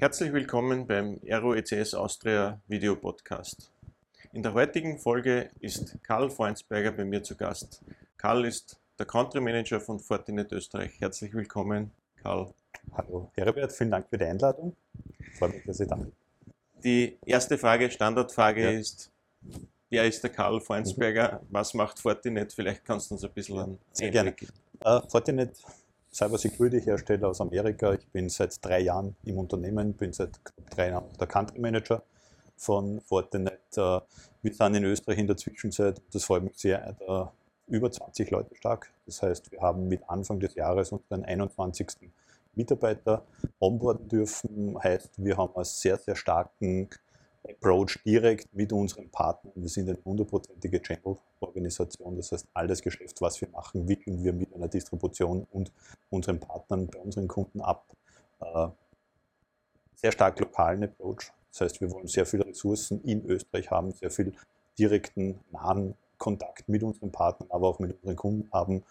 Herzlich 0.00 0.32
willkommen 0.32 0.86
beim 0.86 1.20
Aero 1.28 1.52
ECS 1.52 1.92
Austria 1.92 2.58
Video 2.68 2.96
Podcast. 2.96 3.70
In 4.32 4.42
der 4.42 4.54
heutigen 4.54 4.98
Folge 4.98 5.50
ist 5.60 5.98
Karl 6.02 6.30
Freundsberger 6.30 6.90
bei 6.90 7.04
mir 7.04 7.22
zu 7.22 7.36
Gast. 7.36 7.82
Karl 8.16 8.46
ist 8.46 8.80
der 8.98 9.04
Country 9.04 9.42
Manager 9.42 9.78
von 9.78 10.00
Fortinet 10.00 10.52
Österreich. 10.52 10.98
Herzlich 11.00 11.34
willkommen, 11.34 11.90
Karl. 12.22 12.50
Hallo 12.94 13.30
Herbert, 13.34 13.72
vielen 13.72 13.90
Dank 13.90 14.08
für 14.08 14.16
die 14.16 14.24
Einladung. 14.24 14.74
Freue 15.38 15.50
mich, 15.50 15.64
dass 15.66 15.80
ich 15.80 15.88
da 15.88 15.96
bin. 15.96 16.12
Die 16.82 17.18
erste 17.26 17.58
Frage, 17.58 17.90
Standardfrage 17.90 18.62
ja. 18.62 18.70
ist, 18.70 19.10
wer 19.90 20.06
ist 20.06 20.22
der 20.22 20.30
Karl 20.30 20.62
Freundsberger? 20.62 21.42
Was 21.50 21.74
macht 21.74 21.98
Fortinet? 21.98 22.54
Vielleicht 22.54 22.86
kannst 22.86 23.10
du 23.10 23.16
uns 23.16 23.24
ein 23.24 23.32
bisschen 23.32 23.58
an 23.58 23.78
Sehr 23.92 24.10
gerne. 24.10 24.34
Uh, 24.82 25.02
Fortinet 25.10 25.58
Cyber 26.12 26.38
Security 26.38 26.80
Hersteller 26.80 27.28
aus 27.28 27.40
Amerika. 27.40 27.94
Ich 27.94 28.06
bin 28.08 28.28
seit 28.28 28.64
drei 28.64 28.80
Jahren 28.80 29.14
im 29.24 29.38
Unternehmen, 29.38 29.94
bin 29.94 30.12
seit 30.12 30.40
drei 30.70 30.88
Jahren 30.90 31.04
der 31.18 31.26
Country 31.26 31.58
Manager 31.60 32.02
von 32.56 33.00
Fortinet. 33.00 33.60
Äh, 33.76 34.00
wir 34.42 34.54
sind 34.54 34.74
in 34.74 34.84
Österreich 34.84 35.18
in 35.18 35.26
der 35.26 35.36
Zwischenzeit, 35.36 36.00
das 36.12 36.24
freut 36.24 36.42
mich 36.42 36.56
sehr, 36.56 36.96
über 37.68 37.90
20 37.90 38.30
Leute 38.30 38.54
stark. 38.56 38.92
Das 39.06 39.22
heißt, 39.22 39.52
wir 39.52 39.60
haben 39.60 39.88
mit 39.88 40.02
Anfang 40.08 40.40
des 40.40 40.54
Jahres 40.54 40.92
unseren 40.92 41.24
21. 41.24 42.10
Mitarbeiter 42.54 43.24
onboarden 43.60 44.08
dürfen. 44.08 44.76
Heißt, 44.82 45.10
wir 45.22 45.36
haben 45.36 45.54
einen 45.54 45.64
sehr, 45.64 45.96
sehr 45.96 46.16
starken 46.16 46.88
Approach 47.48 47.98
direkt 48.04 48.52
mit 48.54 48.72
unseren 48.72 49.10
Partnern. 49.10 49.52
Wir 49.56 49.68
sind 49.68 49.88
eine 49.88 49.98
hundertprozentige 50.04 50.80
Channel-Organisation. 50.82 52.16
Das 52.16 52.32
heißt, 52.32 52.46
alles 52.52 52.82
Geschäft, 52.82 53.20
was 53.20 53.40
wir 53.40 53.48
machen, 53.48 53.88
wickeln 53.88 54.22
wir 54.22 54.32
mit 54.32 54.54
einer 54.54 54.68
Distribution 54.68 55.46
und 55.50 55.72
unseren 56.10 56.38
Partnern 56.38 56.86
bei 56.86 56.98
unseren 56.98 57.28
Kunden 57.28 57.60
ab. 57.60 57.86
Äh, 58.40 58.68
sehr 59.94 60.12
stark 60.12 60.38
lokalen 60.40 60.84
Approach. 60.84 61.32
Das 61.50 61.62
heißt, 61.62 61.80
wir 61.80 61.90
wollen 61.90 62.06
sehr 62.06 62.26
viele 62.26 62.46
Ressourcen 62.46 63.02
in 63.02 63.24
Österreich 63.24 63.70
haben, 63.70 63.92
sehr 63.92 64.10
viel 64.10 64.34
direkten, 64.78 65.40
nahen 65.50 65.94
Kontakt 66.18 66.68
mit 66.68 66.82
unseren 66.82 67.10
Partnern, 67.10 67.50
aber 67.50 67.68
auch 67.68 67.78
mit 67.78 67.94
unseren 67.94 68.16
Kunden 68.16 68.50
haben. 68.52 68.84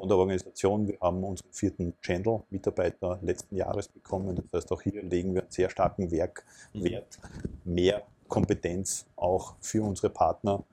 Von 0.00 0.08
der 0.08 0.16
Organisation. 0.16 0.88
Wir 0.88 0.96
haben 0.98 1.22
unseren 1.22 1.52
vierten 1.52 1.92
Channel-Mitarbeiter 2.00 3.18
letzten 3.20 3.54
Jahres 3.54 3.86
bekommen. 3.86 4.34
Das 4.34 4.62
heißt, 4.62 4.72
auch 4.72 4.80
hier 4.80 5.02
legen 5.02 5.34
wir 5.34 5.42
einen 5.42 5.50
sehr 5.50 5.68
starken 5.68 6.10
Werk. 6.10 6.42
Wert, 6.72 7.18
mehr 7.66 8.02
Kompetenz 8.26 9.04
auch 9.16 9.56
für 9.60 9.82
unsere 9.82 10.08
Partner 10.08 10.64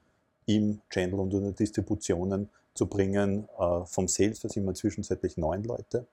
im 0.46 0.80
Channel 0.90 1.20
und 1.20 1.34
in 1.34 1.44
den 1.44 1.56
Distributionen 1.56 2.48
zu 2.74 2.86
bringen. 2.86 3.50
Äh, 3.60 3.84
vom 3.84 4.08
Sales, 4.08 4.40
sind 4.40 4.64
wir 4.64 4.74
zwischenzeitlich 4.74 5.36
neun 5.36 5.66
Leute. 5.66 6.08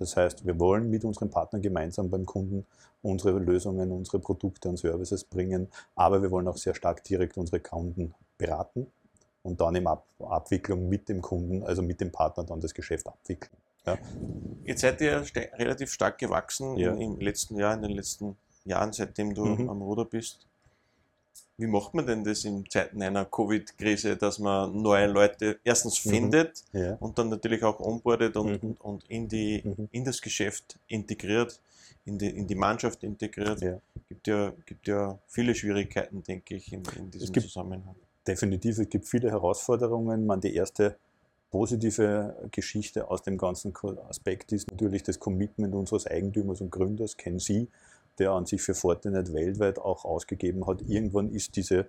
Das 0.00 0.16
heißt, 0.16 0.44
wir 0.44 0.58
wollen 0.58 0.90
mit 0.90 1.04
unseren 1.04 1.30
Partnern 1.30 1.62
gemeinsam 1.62 2.10
beim 2.10 2.26
Kunden 2.26 2.66
unsere 3.00 3.38
Lösungen, 3.38 3.92
unsere 3.92 4.18
Produkte 4.18 4.68
und 4.68 4.76
Services 4.76 5.22
bringen, 5.22 5.68
aber 5.94 6.20
wir 6.20 6.32
wollen 6.32 6.48
auch 6.48 6.56
sehr 6.56 6.74
stark 6.74 7.04
direkt 7.04 7.38
unsere 7.38 7.60
Kunden 7.60 8.12
beraten 8.38 8.88
und 9.42 9.60
dann 9.60 9.74
in 9.74 9.86
Ab 9.86 10.06
Abwicklung 10.20 10.88
mit 10.88 11.08
dem 11.08 11.22
Kunden, 11.22 11.62
also 11.64 11.82
mit 11.82 12.00
dem 12.00 12.12
Partner 12.12 12.44
dann 12.44 12.60
das 12.60 12.74
Geschäft 12.74 13.06
abwickeln. 13.06 13.56
Ja. 13.86 13.98
Jetzt 14.64 14.82
seid 14.82 15.00
ihr 15.00 15.24
relativ 15.54 15.92
stark 15.92 16.18
gewachsen 16.18 16.76
ja. 16.76 16.92
im, 16.92 17.00
im, 17.00 17.20
letzten 17.20 17.56
Jahr, 17.56 17.74
in 17.74 17.82
den 17.82 17.92
letzten 17.92 18.36
Jahren, 18.64 18.92
seitdem 18.92 19.34
du 19.34 19.44
mhm. 19.44 19.70
am 19.70 19.80
Ruder 19.80 20.04
bist. 20.04 20.46
Wie 21.56 21.66
macht 21.66 21.94
man 21.94 22.06
denn 22.06 22.24
das 22.24 22.44
in 22.44 22.68
Zeiten 22.70 23.02
einer 23.02 23.24
Covid-Krise, 23.24 24.16
dass 24.16 24.38
man 24.38 24.80
neue 24.80 25.06
Leute 25.06 25.58
erstens 25.64 26.04
mhm. 26.04 26.10
findet 26.10 26.64
ja. 26.72 26.94
und 27.00 27.18
dann 27.18 27.28
natürlich 27.28 27.62
auch 27.64 27.80
onboardet 27.80 28.36
und, 28.36 28.62
mhm. 28.62 28.76
und 28.80 29.04
in, 29.08 29.28
die, 29.28 29.62
mhm. 29.64 29.88
in 29.90 30.04
das 30.04 30.20
Geschäft 30.20 30.78
integriert, 30.86 31.60
in 32.04 32.18
die, 32.18 32.28
in 32.28 32.46
die 32.46 32.54
Mannschaft 32.54 33.02
integriert? 33.02 33.60
Ja. 33.62 33.80
Gibt, 34.08 34.26
ja, 34.26 34.52
gibt 34.66 34.86
ja 34.88 35.18
viele 35.26 35.54
Schwierigkeiten, 35.54 36.22
denke 36.22 36.56
ich, 36.56 36.72
in, 36.72 36.82
in 36.96 37.10
diesem 37.10 37.34
Zusammenhang 37.34 37.94
definitiv, 38.26 38.78
es 38.78 38.88
gibt 38.88 39.06
viele 39.06 39.30
Herausforderungen. 39.30 40.26
Man, 40.26 40.40
die 40.40 40.54
erste 40.54 40.96
positive 41.50 42.48
Geschichte 42.50 43.10
aus 43.10 43.22
dem 43.22 43.36
ganzen 43.36 43.74
Aspekt 44.08 44.52
ist 44.52 44.70
natürlich 44.70 45.02
das 45.02 45.18
Commitment 45.18 45.74
unseres 45.74 46.06
Eigentümers 46.06 46.60
und 46.60 46.70
Gründers, 46.70 47.16
Ken 47.16 47.38
Sie, 47.38 47.68
der 48.18 48.32
an 48.32 48.46
sich 48.46 48.62
für 48.62 48.74
Fortinet 48.74 49.32
weltweit 49.32 49.78
auch 49.78 50.04
ausgegeben 50.04 50.66
hat. 50.66 50.82
Irgendwann 50.82 51.30
ist 51.30 51.56
diese 51.56 51.88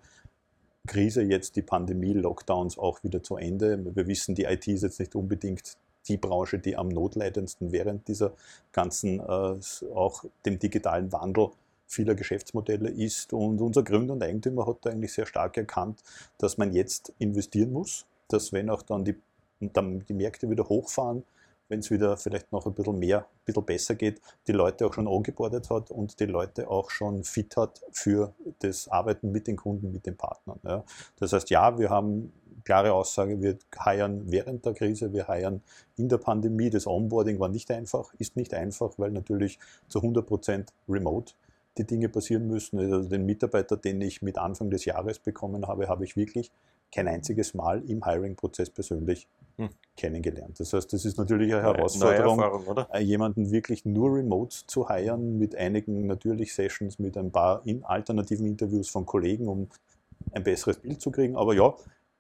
Krise 0.88 1.22
jetzt, 1.22 1.56
die 1.56 1.62
Pandemie, 1.62 2.14
Lockdowns 2.14 2.78
auch 2.78 3.04
wieder 3.04 3.22
zu 3.22 3.38
Ende. 3.38 3.96
Wir 3.96 4.08
wissen, 4.08 4.34
die 4.34 4.46
IT 4.46 4.68
ist 4.68 4.82
jetzt 4.82 5.00
nicht 5.00 5.16
unbedingt 5.16 5.78
die 6.08 6.18
Branche, 6.18 6.58
die 6.58 6.76
am 6.76 6.88
notleidendsten 6.88 7.72
während 7.72 8.08
dieser 8.08 8.34
ganzen, 8.72 9.20
äh, 9.20 9.60
auch 9.94 10.26
dem 10.46 10.58
digitalen 10.58 11.12
Wandel 11.12 11.52
vieler 11.92 12.16
Geschäftsmodelle 12.16 12.90
ist. 12.90 13.34
Und 13.34 13.62
unser 13.62 13.84
Gründer 13.84 14.14
und 14.14 14.24
Eigentümer 14.24 14.66
hat 14.66 14.78
da 14.82 14.90
eigentlich 14.90 15.14
sehr 15.14 15.26
stark 15.26 15.58
erkannt, 15.58 16.02
dass 16.38 16.58
man 16.58 16.74
jetzt 16.74 17.14
investieren 17.20 17.74
muss, 17.74 18.06
dass 18.28 18.54
wenn 18.54 18.70
auch 18.70 18.82
dann 18.82 19.04
die, 19.04 19.16
dann 19.60 20.06
die 20.06 20.14
Märkte 20.14 20.50
wieder 20.50 20.68
hochfahren, 20.68 21.24
wenn 21.68 21.80
es 21.80 21.90
wieder 21.90 22.18
vielleicht 22.18 22.52
noch 22.52 22.66
ein 22.66 22.74
bisschen 22.74 23.00
mehr, 23.00 23.20
ein 23.20 23.46
bisschen 23.46 23.66
besser 23.66 23.96
geht, 23.96 24.22
die 24.48 24.52
Leute 24.52 24.86
auch 24.86 24.94
schon 24.94 25.08
angebordet 25.08 25.70
hat 25.70 25.90
und 25.90 26.20
die 26.20 26.26
Leute 26.26 26.70
auch 26.70 26.90
schon 26.90 27.24
fit 27.24 27.56
hat 27.56 27.82
für 27.92 28.34
das 28.60 28.90
Arbeiten 28.90 29.32
mit 29.32 29.48
den 29.48 29.56
Kunden, 29.56 29.92
mit 29.92 30.06
den 30.06 30.18
Partnern. 30.18 30.60
Ja. 30.64 30.84
Das 31.18 31.32
heißt, 31.32 31.50
ja, 31.50 31.78
wir 31.78 31.90
haben 31.90 32.34
klare 32.66 32.94
Aussage, 32.94 33.42
wir 33.42 33.58
heiern 33.80 34.24
während 34.26 34.66
der 34.66 34.74
Krise, 34.74 35.14
wir 35.14 35.28
heiern 35.28 35.62
in 35.98 36.10
der 36.10 36.18
Pandemie. 36.18 36.70
Das 36.70 36.88
Onboarding 36.88 37.40
war 37.40 37.50
nicht 37.50 37.72
einfach, 37.72 38.14
ist 38.18 38.36
nicht 38.36 38.54
einfach, 38.54 38.92
weil 38.98 39.12
natürlich 39.12 39.58
zu 39.88 40.00
100 40.00 40.26
Prozent 40.26 40.74
remote 40.90 41.34
die 41.78 41.86
Dinge 41.86 42.10
passieren 42.10 42.48
müssen. 42.48 42.80
Also 42.80 43.08
den 43.08 43.26
Mitarbeiter, 43.26 43.78
den 43.78 44.02
ich 44.02 44.22
mit 44.22 44.38
Anfang 44.38 44.70
des 44.70 44.86
Jahres 44.86 45.20
bekommen 45.20 45.68
habe, 45.68 45.88
habe 45.88 46.04
ich 46.04 46.16
wirklich 46.16 46.52
kein 46.94 47.08
einziges 47.08 47.54
Mal 47.54 47.82
im 47.90 48.04
Hiring-Prozess 48.04 48.70
persönlich 48.70 49.28
hm. 49.58 49.70
kennengelernt. 49.96 50.60
Das 50.60 50.74
heißt, 50.74 50.92
das 50.92 51.06
ist 51.06 51.18
natürlich 51.18 51.54
eine 51.54 51.64
Herausforderung, 51.64 52.88
äh, 52.92 53.00
jemanden 53.00 53.52
wirklich 53.52 53.86
nur 53.86 54.14
remote 54.14 54.56
zu 54.68 54.90
hiren, 54.90 55.38
mit 55.38 55.56
einigen 55.56 56.06
natürlich 56.08 56.54
Sessions, 56.54 57.00
mit 57.00 57.18
ein 57.18 57.32
paar 57.32 57.64
alternativen 57.84 58.46
Interviews 58.46 58.90
von 58.90 59.06
Kollegen, 59.06 59.48
um 59.48 59.70
ein 60.34 60.44
besseres 60.44 60.78
Bild 60.78 61.02
zu 61.02 61.12
kriegen. 61.12 61.38
Aber 61.38 61.54
ja, 61.54 61.74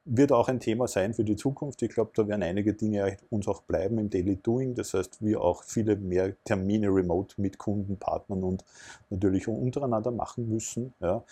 wird 0.06 0.32
auch 0.32 0.48
ein 0.48 0.60
Thema 0.60 0.88
sein 0.88 1.14
für 1.14 1.24
die 1.24 1.36
Zukunft. 1.36 1.82
Ich 1.84 1.90
glaube, 1.90 2.12
da 2.16 2.28
werden 2.28 2.42
einige 2.42 2.74
Dinge 2.74 3.18
uns 3.30 3.48
auch 3.48 3.62
bleiben 3.62 4.00
im 4.00 4.10
Daily 4.10 4.36
Doing. 4.36 4.74
Das 4.74 4.94
heißt, 4.94 5.24
wir 5.24 5.42
auch 5.42 5.64
viele 5.64 5.96
mehr 5.96 6.34
Termine 6.44 6.88
remote 6.88 7.40
mit 7.40 7.60
Kunden, 7.60 7.98
Partnern 7.98 8.44
und 8.44 8.66
natürlich 9.10 9.48
untereinander 9.48 10.12
machen 10.12 10.50
müssen. 10.50 10.94
Ja. 11.00 11.24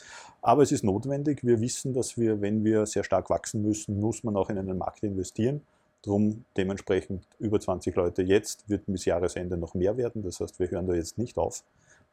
Aber 0.42 0.62
es 0.62 0.72
ist 0.72 0.84
notwendig. 0.84 1.44
Wir 1.44 1.60
wissen, 1.62 1.94
dass 1.94 2.18
wir, 2.18 2.42
wenn 2.42 2.64
wir 2.64 2.86
sehr 2.86 3.04
stark 3.04 3.30
wachsen 3.30 3.64
müssen, 3.64 4.00
muss 4.00 4.24
man 4.24 4.38
auch 4.38 4.50
in 4.50 4.58
einen 4.60 4.78
Markt 4.78 5.04
investieren. 5.04 5.62
Drum 6.04 6.46
dementsprechend 6.56 7.26
über 7.40 7.60
20 7.60 7.96
Leute 7.96 8.22
jetzt, 8.22 8.70
wird 8.70 8.84
bis 8.86 9.06
Jahresende 9.06 9.58
noch 9.58 9.74
mehr 9.74 9.98
werden. 9.98 10.22
Das 10.22 10.40
heißt, 10.40 10.60
wir 10.60 10.70
hören 10.70 10.88
da 10.88 10.94
jetzt 10.94 11.18
nicht 11.18 11.38
auf, 11.38 11.64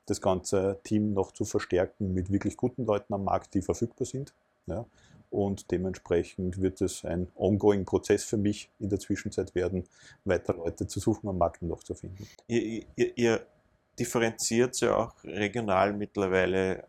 das 0.06 0.20
ganze 0.20 0.78
Team 0.84 1.12
noch 1.12 1.32
zu 1.32 1.44
verstärken 1.44 2.14
mit 2.14 2.32
wirklich 2.32 2.56
guten 2.56 2.86
Leuten 2.86 3.12
am 3.12 3.24
Markt, 3.24 3.54
die 3.54 3.62
verfügbar 3.62 4.06
sind. 4.06 4.32
Ja 4.66 4.86
und 5.36 5.70
dementsprechend 5.70 6.62
wird 6.62 6.80
es 6.80 7.04
ein 7.04 7.28
ongoing 7.36 7.84
Prozess 7.84 8.24
für 8.24 8.38
mich 8.38 8.70
in 8.78 8.88
der 8.88 8.98
Zwischenzeit 8.98 9.54
werden, 9.54 9.84
weiter 10.24 10.54
Leute 10.54 10.86
zu 10.86 10.98
suchen, 10.98 11.28
am 11.28 11.36
Markt 11.36 11.60
noch 11.60 11.82
zu 11.82 11.94
finden. 11.94 12.26
Ihr, 12.48 12.86
ihr, 12.96 13.18
ihr 13.18 13.46
differenziert 13.98 14.80
ja 14.80 14.96
auch 14.96 15.12
regional 15.24 15.92
mittlerweile, 15.92 16.84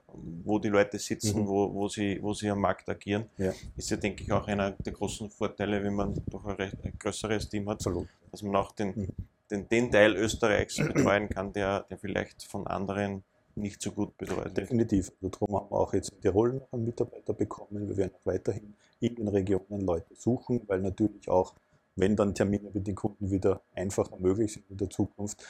wo 0.46 0.60
die 0.60 0.70
Leute 0.70 0.98
sitzen, 0.98 1.42
mhm. 1.42 1.48
wo, 1.48 1.74
wo, 1.74 1.90
sie, 1.90 2.20
wo 2.22 2.34
sie 2.34 2.50
am 2.50 2.62
Markt 2.62 2.88
agieren. 2.88 3.30
Ja. 3.38 3.52
Ist 3.76 3.90
ja, 3.90 3.98
denke 3.98 4.24
ich, 4.24 4.32
auch 4.32 4.48
einer 4.48 4.72
der 4.72 4.94
großen 4.94 5.30
Vorteile, 5.30 5.84
wenn 5.84 5.94
man 5.94 6.14
doch 6.30 6.46
ein, 6.46 6.56
recht, 6.56 6.78
ein 6.84 6.94
größeres 6.98 7.50
Team 7.50 7.68
hat, 7.70 7.78
Absolut. 7.78 8.08
dass 8.32 8.42
man 8.44 8.56
auch 8.56 8.72
den, 8.72 8.90
mhm. 8.96 9.08
den, 9.52 9.68
den 9.68 9.92
Teil 9.92 10.16
Österreichs 10.16 10.78
betreuen 10.78 11.28
kann, 11.28 11.52
der, 11.52 11.82
der 11.82 11.98
vielleicht 11.98 12.44
von 12.44 12.66
anderen 12.66 13.24
nicht 13.58 13.82
so 13.82 13.92
gut 13.92 14.18
betreut. 14.18 14.56
Definitiv. 14.56 15.12
Also 15.22 15.30
darum 15.30 15.56
haben 15.56 15.72
wir 15.72 15.78
auch 15.78 15.94
jetzt 15.94 16.10
in 16.10 16.22
Tirol 16.22 16.54
noch 16.54 16.72
einen 16.72 16.86
Mitarbeiter 16.86 17.34
bekommen. 17.34 17.88
Wir 17.90 17.98
werden 17.98 18.14
auch 18.16 18.26
weiterhin 18.26 18.76
in 19.00 19.16
den 19.16 19.28
Regionen 19.28 19.82
Leute 19.82 20.16
suchen, 20.16 20.62
weil 20.68 20.80
natürlich 20.82 21.28
auch, 21.30 21.56
wenn 21.96 22.16
dann 22.16 22.34
Termine 22.36 22.70
mit 22.74 22.88
den 22.88 22.96
Kunden 22.96 23.32
wieder 23.32 23.62
einfacher 23.74 24.18
möglich 24.18 24.54
sind 24.54 24.70
in 24.70 24.78
der 24.78 24.90
Zukunft, 24.90 25.44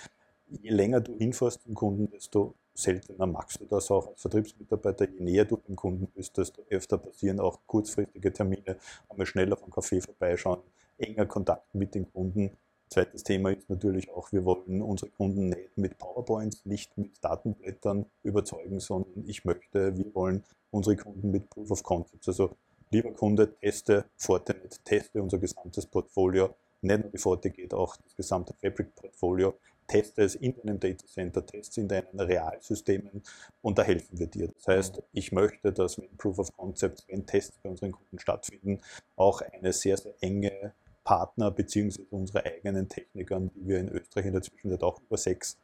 je 0.49 0.69
länger 0.69 1.01
du 1.01 1.17
hinfährst 1.17 1.61
zum 1.63 1.73
Kunden, 1.73 2.09
desto 2.09 2.55
seltener 2.73 3.25
magst 3.25 3.59
du 3.59 3.65
das 3.65 3.91
auch 3.91 4.07
als 4.07 4.21
Vertriebsmitarbeiter. 4.21 5.09
Je 5.09 5.19
näher 5.19 5.45
du 5.45 5.57
beim 5.57 5.75
Kunden 5.75 6.07
bist, 6.07 6.37
desto 6.37 6.61
öfter 6.69 6.97
passieren 6.97 7.39
auch 7.39 7.59
kurzfristige 7.65 8.31
Termine, 8.31 8.77
einmal 9.09 9.25
schneller 9.25 9.57
vom 9.57 9.71
Café 9.71 10.01
vorbeischauen, 10.01 10.61
enger 10.97 11.25
Kontakt 11.25 11.73
mit 11.73 11.95
den 11.95 12.11
Kunden 12.11 12.51
Zweites 12.89 13.23
Thema 13.23 13.51
ist 13.51 13.69
natürlich 13.69 14.09
auch, 14.11 14.31
wir 14.31 14.45
wollen 14.45 14.81
unsere 14.81 15.11
Kunden 15.11 15.49
nicht 15.49 15.77
mit 15.77 15.97
PowerPoints, 15.97 16.65
nicht 16.65 16.97
mit 16.97 17.21
Datenblättern 17.21 18.05
überzeugen, 18.23 18.79
sondern 18.79 19.27
ich 19.27 19.43
möchte, 19.43 19.97
wir 19.97 20.15
wollen 20.15 20.43
unsere 20.71 20.95
Kunden 20.95 21.31
mit 21.31 21.49
Proof 21.49 21.71
of 21.71 21.83
Concepts. 21.83 22.29
Also 22.29 22.51
lieber 22.89 23.11
Kunde, 23.11 23.53
teste 23.59 24.05
Fortinet, 24.15 24.83
teste 24.85 25.21
unser 25.21 25.37
gesamtes 25.37 25.85
Portfolio, 25.85 26.55
nicht 26.81 27.01
nur 27.01 27.11
die 27.11 27.17
Forti 27.17 27.49
geht, 27.49 27.73
auch 27.73 27.97
das 27.97 28.15
gesamte 28.15 28.53
Fabric-Portfolio, 28.53 29.55
teste 29.87 30.23
es 30.23 30.35
in 30.35 30.55
deinem 30.55 30.79
Datacenter, 30.79 31.45
teste 31.45 31.71
es 31.71 31.77
in 31.77 31.87
deinen 31.87 32.19
Realsystemen 32.19 33.23
und 33.61 33.77
da 33.77 33.83
helfen 33.83 34.17
wir 34.17 34.27
dir. 34.27 34.47
Das 34.47 34.67
heißt, 34.67 35.03
ich 35.11 35.31
möchte, 35.31 35.73
dass 35.73 35.97
wenn 35.97 36.15
Proof 36.17 36.39
of 36.39 36.55
Concepts, 36.55 37.05
wenn 37.07 37.25
Tests 37.25 37.57
bei 37.61 37.69
unseren 37.69 37.91
Kunden 37.91 38.19
stattfinden, 38.19 38.79
auch 39.15 39.41
eine 39.41 39.73
sehr, 39.73 39.97
sehr 39.97 40.13
enge 40.21 40.73
Partner 41.07 41.51
bzw. 41.51 42.01
unsere 42.11 42.45
eigenen 42.45 42.89
Technikern, 42.89 43.49
die 43.55 43.65
wir 43.65 43.79
in 43.79 43.87
Österreich 43.87 44.25
in 44.25 44.33
der 44.33 44.41
Zwischenzeit 44.41 44.83
auch 44.83 44.99
über 45.01 45.15
sechs 45.15 45.57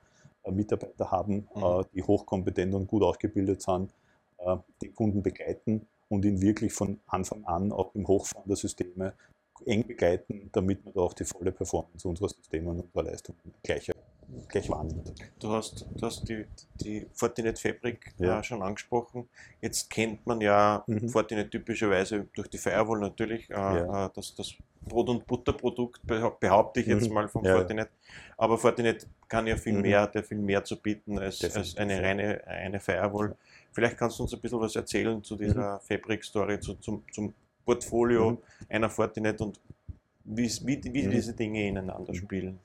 äh, 0.43 0.51
Mitarbeiter 0.51 1.11
haben, 1.11 1.49
mhm. 1.53 1.63
äh, 1.63 1.83
die 1.93 2.01
hochkompetent 2.01 2.73
und 2.73 2.87
gut 2.87 3.03
ausgebildet 3.03 3.61
sind, 3.61 3.93
äh, 4.37 4.55
den 4.81 4.95
Kunden 4.95 5.21
begleiten 5.21 5.85
und 6.07 6.23
ihn 6.23 6.39
wirklich 6.39 6.71
von 6.71 7.01
Anfang 7.07 7.43
an 7.43 7.73
auch 7.73 7.93
im 7.93 8.07
Hochfahren 8.07 8.47
der 8.47 8.55
Systeme 8.55 9.15
eng 9.65 9.85
begleiten, 9.85 10.49
damit 10.53 10.85
man 10.85 10.93
da 10.93 11.01
auch 11.01 11.13
die 11.13 11.25
volle 11.25 11.51
Performance 11.51 12.07
unserer 12.07 12.29
Systeme 12.29 12.69
und 12.69 12.79
unserer 12.79 13.03
Leistungen 13.03 13.39
gleich, 13.63 13.91
gleich 14.47 14.69
wahrnimmt. 14.69 15.13
Du 15.39 15.49
hast, 15.49 15.85
du 15.95 16.05
hast 16.05 16.27
die, 16.27 16.45
die 16.75 17.07
Fortinet 17.13 17.59
Fabric 17.59 18.13
ja. 18.17 18.39
äh, 18.39 18.43
schon 18.43 18.61
angesprochen. 18.61 19.27
Jetzt 19.61 19.89
kennt 19.89 20.25
man 20.25 20.41
ja 20.41 20.83
mhm. 20.87 21.09
Fortinet 21.09 21.51
typischerweise 21.51 22.27
durch 22.33 22.49
die 22.49 22.57
Firewall 22.57 22.99
natürlich, 22.99 23.49
äh, 23.49 23.53
ja. 23.53 24.05
äh, 24.05 24.09
das, 24.13 24.35
das 24.35 24.53
Brot- 24.81 25.09
und 25.09 25.25
Butterprodukt 25.25 26.01
behaupte 26.05 26.81
ich 26.81 26.87
jetzt 26.87 27.07
mhm. 27.07 27.13
mal 27.13 27.27
vom 27.27 27.43
ja. 27.45 27.55
Fortinet. 27.55 27.89
Aber 28.37 28.57
Fortinet 28.57 29.07
kann 29.27 29.47
ja 29.47 29.55
viel 29.55 29.73
mhm. 29.73 29.81
mehr, 29.81 30.07
der 30.07 30.23
viel 30.23 30.37
mehr 30.37 30.63
zu 30.63 30.81
bieten 30.81 31.17
als, 31.17 31.43
als 31.55 31.77
eine 31.77 32.01
reine 32.01 32.45
eine 32.45 32.79
Firewall. 32.79 33.35
Vielleicht 33.71 33.97
kannst 33.97 34.19
du 34.19 34.23
uns 34.23 34.33
ein 34.33 34.41
bisschen 34.41 34.59
was 34.59 34.75
erzählen 34.75 35.23
zu 35.23 35.35
dieser 35.35 35.75
mhm. 35.75 35.79
Fabric-Story, 35.81 36.59
zu, 36.59 36.75
zum, 36.75 37.03
zum 37.11 37.33
Portfolio 37.65 38.31
mhm. 38.31 38.37
einer 38.69 38.89
Fortinet 38.89 39.41
und 39.41 39.59
wie, 40.25 40.49
wie, 40.63 40.83
wie 40.93 41.07
mhm. 41.07 41.11
diese 41.11 41.33
Dinge 41.33 41.67
ineinander 41.67 42.13
spielen. 42.13 42.59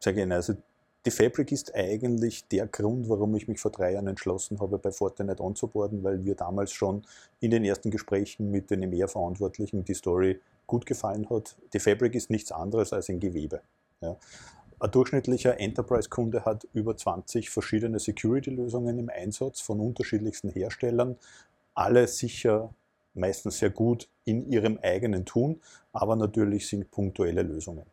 Sehr 0.00 0.12
gerne. 0.12 0.34
Also 0.36 0.54
die 1.06 1.10
Fabric 1.10 1.52
ist 1.52 1.74
eigentlich 1.74 2.48
der 2.48 2.66
Grund, 2.66 3.08
warum 3.08 3.34
ich 3.34 3.46
mich 3.46 3.60
vor 3.60 3.70
drei 3.70 3.92
Jahren 3.92 4.06
entschlossen 4.06 4.60
habe, 4.60 4.78
bei 4.78 4.90
Fortinet 4.90 5.40
anzuborden, 5.40 6.02
weil 6.02 6.24
wir 6.24 6.34
damals 6.34 6.72
schon 6.72 7.02
in 7.40 7.50
den 7.50 7.64
ersten 7.64 7.90
Gesprächen 7.90 8.50
mit 8.50 8.70
den 8.70 8.82
EMEA-Verantwortlichen 8.82 9.84
die 9.84 9.94
Story 9.94 10.40
gut 10.66 10.86
gefallen 10.86 11.28
hat. 11.28 11.56
Die 11.74 11.78
Fabric 11.78 12.14
ist 12.14 12.30
nichts 12.30 12.52
anderes 12.52 12.92
als 12.92 13.10
ein 13.10 13.20
Gewebe. 13.20 13.60
Ja. 14.00 14.16
Ein 14.80 14.90
durchschnittlicher 14.90 15.60
Enterprise-Kunde 15.60 16.44
hat 16.44 16.66
über 16.72 16.96
20 16.96 17.50
verschiedene 17.50 17.98
Security-Lösungen 17.98 18.98
im 18.98 19.08
Einsatz 19.08 19.60
von 19.60 19.80
unterschiedlichsten 19.80 20.50
Herstellern, 20.50 21.16
alle 21.74 22.06
sicher 22.06 22.74
meistens 23.14 23.58
sehr 23.58 23.70
gut 23.70 24.08
in 24.24 24.50
ihrem 24.50 24.78
eigenen 24.82 25.24
Tun, 25.24 25.60
aber 25.92 26.16
natürlich 26.16 26.66
sind 26.66 26.90
punktuelle 26.90 27.42
Lösungen. 27.42 27.86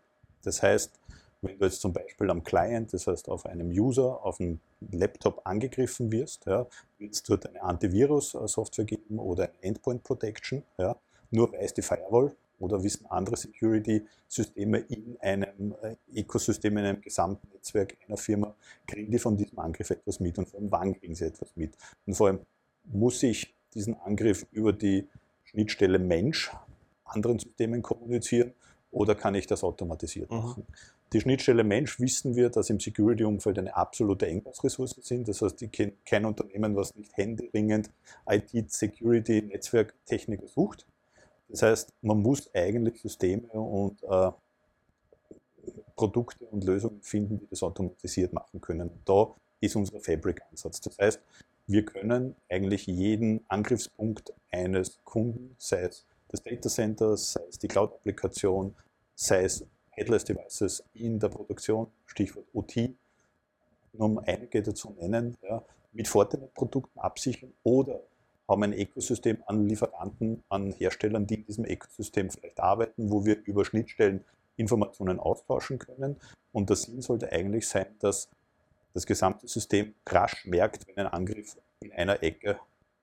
Das 0.44 0.63
heißt, 0.63 0.92
wenn 1.41 1.57
du 1.57 1.65
jetzt 1.65 1.81
zum 1.81 1.93
Beispiel 1.93 2.29
am 2.29 2.43
Client, 2.43 2.93
das 2.93 3.07
heißt 3.07 3.29
auf 3.29 3.45
einem 3.45 3.69
User, 3.69 4.23
auf 4.23 4.39
einem 4.39 4.59
Laptop 4.91 5.41
angegriffen 5.45 6.11
wirst, 6.11 6.45
ja, 6.45 6.67
wird 6.99 7.13
es 7.13 7.23
dort 7.23 7.47
eine 7.47 7.61
Antivirus-Software 7.61 8.85
geben 8.85 9.19
oder 9.19 9.45
eine 9.45 9.53
Endpoint 9.61 10.03
Protection, 10.03 10.63
ja, 10.77 10.95
nur 11.31 11.51
weiß 11.51 11.73
die 11.73 11.81
Firewall 11.81 12.35
oder 12.59 12.83
wissen 12.83 13.07
andere 13.07 13.38
Security-Systeme 13.38 14.79
in 14.79 15.17
einem 15.19 15.73
äh, 15.81 15.95
Ökosystem, 16.13 16.77
in 16.77 16.85
einem 16.85 17.01
gesamten 17.01 17.47
Netzwerk 17.53 17.97
einer 18.07 18.17
Firma, 18.17 18.53
kriegen 18.85 19.11
die 19.11 19.19
von 19.19 19.35
diesem 19.35 19.57
Angriff 19.59 19.89
etwas 19.89 20.19
mit 20.19 20.38
und 20.38 20.47
vor 20.47 20.59
allem 20.59 20.71
wann 20.71 20.93
kriegen 20.93 21.15
sie 21.15 21.25
etwas 21.25 21.55
mit. 21.55 21.75
Und 22.05 22.13
vor 22.13 22.27
allem 22.27 22.39
muss 22.85 23.23
ich 23.23 23.55
diesen 23.73 23.99
Angriff 24.01 24.45
über 24.51 24.73
die 24.73 25.07
Schnittstelle 25.45 25.97
Mensch 25.97 26.51
anderen 27.03 27.39
Systemen 27.39 27.81
kommunizieren 27.81 28.53
oder 28.91 29.15
kann 29.15 29.35
ich 29.35 29.47
das 29.47 29.63
automatisiert 29.63 30.29
mhm. 30.29 30.38
machen? 30.38 30.65
Mhm. 30.67 30.73
Die 31.13 31.19
Schnittstelle 31.19 31.66
Mensch 31.66 32.00
wissen 32.00 32.36
wir, 32.36 32.50
dass 32.50 32.69
im 32.69 32.80
Security-Umfeld 32.80 33.60
eine 33.60 33.75
absolute 33.75 34.28
Engpassressource 34.28 34.96
sind. 35.02 35.28
Das 35.28 35.42
heißt, 35.42 35.62
ich 35.62 35.94
kein 36.06 36.24
Unternehmen, 36.24 36.75
was 36.78 36.96
nicht 36.96 37.16
händeringend 37.18 37.90
IT, 38.30 38.72
Security, 38.72 39.42
Netzwerktechniker 39.42 40.48
sucht. 40.48 40.86
Das 41.50 41.63
heißt, 41.63 41.94
man 42.02 42.19
muss 42.22 42.50
eigentlich 42.56 43.02
Systeme 43.02 43.50
und 43.50 44.02
äh, 44.04 44.31
Produkte 45.98 46.46
und 46.46 46.63
Lösungen 46.63 47.02
finden, 47.02 47.40
die 47.40 47.48
das 47.50 47.62
automatisiert 47.62 48.31
machen 48.31 48.62
können. 48.62 48.90
Da 49.04 49.36
ist 49.60 49.75
unser 49.75 50.00
Fabric-Ansatz. 50.00 50.80
Das 50.80 50.98
heißt, 50.98 51.19
wir 51.68 51.84
können 51.84 52.36
eigentlich 52.50 52.88
jeden 52.88 53.44
Angriffspunkt 53.50 54.34
eines 54.50 54.98
Kunden, 55.04 55.56
sei 55.58 55.81
es 55.81 56.06
des 56.31 56.42
Data 56.42 56.69
Centers, 56.69 57.34
sei 57.34 57.42
es 57.50 57.60
die 57.60 57.68
Cloud-Applikation, 57.68 58.74
sei 59.13 59.44
es 59.44 59.66
Headless 59.91 60.23
Devices 60.23 60.83
in 60.93 61.19
der 61.19 61.29
Produktion, 61.29 61.88
Stichwort 62.05 62.47
OT, 62.53 62.95
nur 63.93 64.05
um 64.07 64.19
einige 64.19 64.61
dazu 64.61 64.95
nennen, 64.99 65.38
ja, 65.41 65.63
mit 65.91 66.07
Fortinet-Produkten 66.07 66.99
absichern 66.99 67.53
oder 67.63 68.01
haben 68.47 68.63
ein 68.63 68.73
Ökosystem 68.73 69.43
an 69.45 69.67
Lieferanten, 69.67 70.43
an 70.49 70.71
Herstellern, 70.71 71.27
die 71.27 71.35
in 71.35 71.45
diesem 71.45 71.65
Ökosystem 71.65 72.29
vielleicht 72.29 72.59
arbeiten, 72.59 73.11
wo 73.11 73.25
wir 73.25 73.38
über 73.45 73.65
Schnittstellen 73.65 74.23
Informationen 74.57 75.19
austauschen 75.19 75.79
können. 75.79 76.17
Und 76.51 76.69
der 76.69 76.77
Sinn 76.77 77.01
sollte 77.01 77.31
eigentlich 77.31 77.67
sein, 77.67 77.88
dass 77.99 78.29
das 78.93 79.05
gesamte 79.05 79.47
System 79.47 79.93
rasch 80.07 80.45
merkt, 80.45 80.88
wenn 80.88 80.97
ein 80.97 81.07
Angriff 81.07 81.57
in 81.79 81.91
einer 81.93 82.21
Ecke 82.23 82.59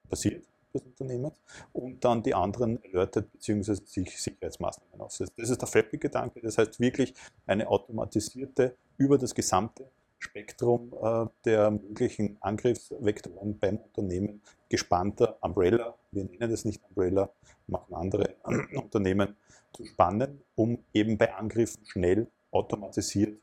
passiert 0.08 0.44
des 0.78 0.86
Unternehmens 0.86 1.34
und 1.72 2.04
dann 2.04 2.22
die 2.22 2.34
anderen 2.34 2.78
alertet 2.84 3.30
bzw. 3.32 3.74
sich 3.84 4.20
Sicherheitsmaßnahmen 4.20 5.00
aufsetzt. 5.00 5.32
Das 5.36 5.50
ist 5.50 5.60
der 5.60 5.68
Fabric-Gedanke, 5.68 6.40
das 6.40 6.58
heißt 6.58 6.80
wirklich 6.80 7.14
eine 7.46 7.68
automatisierte, 7.68 8.76
über 8.96 9.18
das 9.18 9.34
gesamte 9.34 9.90
Spektrum 10.18 10.92
äh, 11.00 11.26
der 11.44 11.70
möglichen 11.70 12.36
Angriffsvektoren 12.40 13.58
beim 13.58 13.76
Unternehmen 13.76 14.42
gespannter 14.68 15.38
Umbrella, 15.40 15.94
wir 16.10 16.24
nennen 16.24 16.50
das 16.50 16.64
nicht 16.64 16.82
Umbrella, 16.88 17.30
machen 17.66 17.94
andere 17.94 18.34
Unternehmen, 18.74 19.36
zu 19.72 19.84
spannen, 19.84 20.42
um 20.54 20.78
eben 20.92 21.18
bei 21.18 21.34
Angriffen 21.34 21.84
schnell 21.86 22.26
automatisiert 22.50 23.38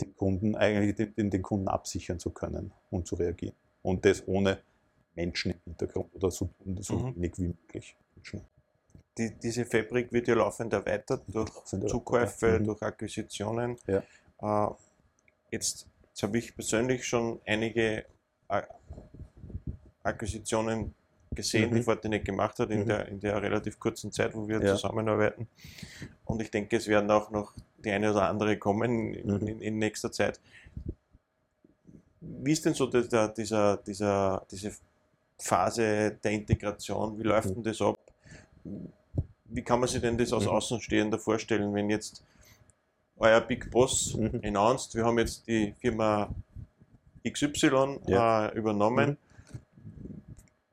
den 0.00 0.14
Kunden, 0.16 0.54
eigentlich 0.54 0.94
den, 1.14 1.30
den 1.30 1.42
Kunden 1.42 1.68
absichern 1.68 2.18
zu 2.18 2.30
können 2.30 2.72
und 2.90 3.06
zu 3.06 3.14
reagieren. 3.14 3.54
Und 3.82 4.04
das 4.04 4.26
ohne 4.26 4.58
Menschen 5.16 5.52
im 5.52 5.60
Hintergrund 5.64 6.14
oder 6.14 6.30
so, 6.30 6.48
so 6.80 6.98
mhm. 6.98 7.16
wenig 7.16 7.32
wie 7.38 7.48
möglich. 7.48 7.96
Die, 9.18 9.34
diese 9.42 9.64
Fabrik 9.64 10.12
wird 10.12 10.28
ja 10.28 10.34
laufend 10.34 10.72
erweitert 10.72 11.22
durch 11.26 11.48
laufend 11.54 11.88
Zukäufe, 11.88 12.60
mhm. 12.60 12.64
durch 12.64 12.82
Akquisitionen. 12.82 13.76
Ja. 13.86 14.02
Äh, 14.42 14.74
jetzt, 15.50 15.88
jetzt 16.08 16.22
habe 16.22 16.38
ich 16.38 16.54
persönlich 16.54 17.06
schon 17.06 17.40
einige 17.46 18.04
Akquisitionen 20.02 20.94
gesehen, 21.36 21.70
mhm. 21.70 21.76
die 21.76 21.82
Fortinet 21.82 22.24
gemacht 22.24 22.58
hat 22.58 22.70
in, 22.70 22.80
mhm. 22.80 22.86
der, 22.86 23.08
in 23.08 23.20
der 23.20 23.40
relativ 23.40 23.78
kurzen 23.78 24.12
Zeit, 24.12 24.34
wo 24.34 24.48
wir 24.48 24.60
ja. 24.60 24.74
zusammenarbeiten. 24.74 25.48
Und 26.24 26.42
ich 26.42 26.50
denke, 26.50 26.76
es 26.76 26.86
werden 26.86 27.10
auch 27.10 27.30
noch 27.30 27.54
die 27.78 27.90
eine 27.90 28.10
oder 28.10 28.28
andere 28.28 28.56
kommen 28.58 29.10
mhm. 29.10 29.46
in, 29.46 29.60
in, 29.60 29.78
nächster 29.78 30.12
Zeit. 30.12 30.40
Wie 32.20 32.52
ist 32.52 32.64
denn 32.64 32.74
so 32.74 32.86
dieser, 32.86 33.28
dieser, 33.28 33.76
dieser, 33.76 34.46
diese 34.50 34.72
Phase 35.38 36.18
der 36.22 36.30
Integration? 36.30 37.18
Wie 37.18 37.24
läuft 37.24 37.50
denn 37.50 37.62
das 37.62 37.80
ab? 37.80 37.98
Wie 39.44 39.62
kann 39.62 39.80
man 39.80 39.88
sich 39.88 40.00
denn 40.00 40.18
das 40.18 40.32
aus 40.32 40.44
mhm. 40.44 40.50
Außenstehender 40.50 41.18
vorstellen, 41.18 41.72
wenn 41.74 41.90
jetzt 41.90 42.24
euer 43.16 43.40
Big 43.40 43.70
Boss 43.70 44.14
mhm. 44.14 44.40
announced, 44.42 44.94
wir 44.94 45.04
haben 45.04 45.18
jetzt 45.18 45.46
die 45.46 45.74
Firma 45.80 46.34
XY 47.28 48.00
ja. 48.06 48.48
äh, 48.48 48.56
übernommen. 48.56 49.10
Mhm. 49.10 50.22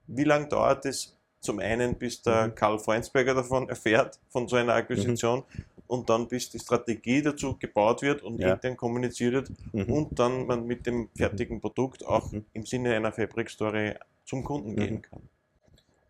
Wie 0.07 0.23
lange 0.23 0.47
dauert 0.47 0.85
es 0.85 1.17
zum 1.39 1.59
einen, 1.59 1.95
bis 1.95 2.21
der 2.21 2.47
mhm. 2.47 2.55
Karl 2.55 2.79
Freundsberger 2.79 3.33
davon 3.33 3.69
erfährt, 3.69 4.19
von 4.29 4.47
so 4.47 4.55
einer 4.55 4.73
Akquisition, 4.73 5.39
mhm. 5.39 5.63
und 5.87 6.09
dann 6.09 6.27
bis 6.27 6.49
die 6.49 6.59
Strategie 6.59 7.21
dazu 7.21 7.57
gebaut 7.57 8.01
wird 8.01 8.21
und 8.21 8.39
ja. 8.39 8.53
intern 8.53 8.77
kommuniziert 8.77 9.33
wird 9.33 9.51
mhm. 9.73 9.93
und 9.93 10.19
dann 10.19 10.45
man 10.45 10.65
mit 10.65 10.85
dem 10.85 11.09
fertigen 11.15 11.59
Produkt 11.59 12.05
auch 12.05 12.31
im 12.53 12.65
Sinne 12.65 12.95
einer 12.95 13.11
Fabric 13.11 13.49
Story 13.49 13.93
zum 14.25 14.43
Kunden 14.43 14.71
mhm. 14.71 14.75
gehen 14.75 15.01
kann? 15.01 15.29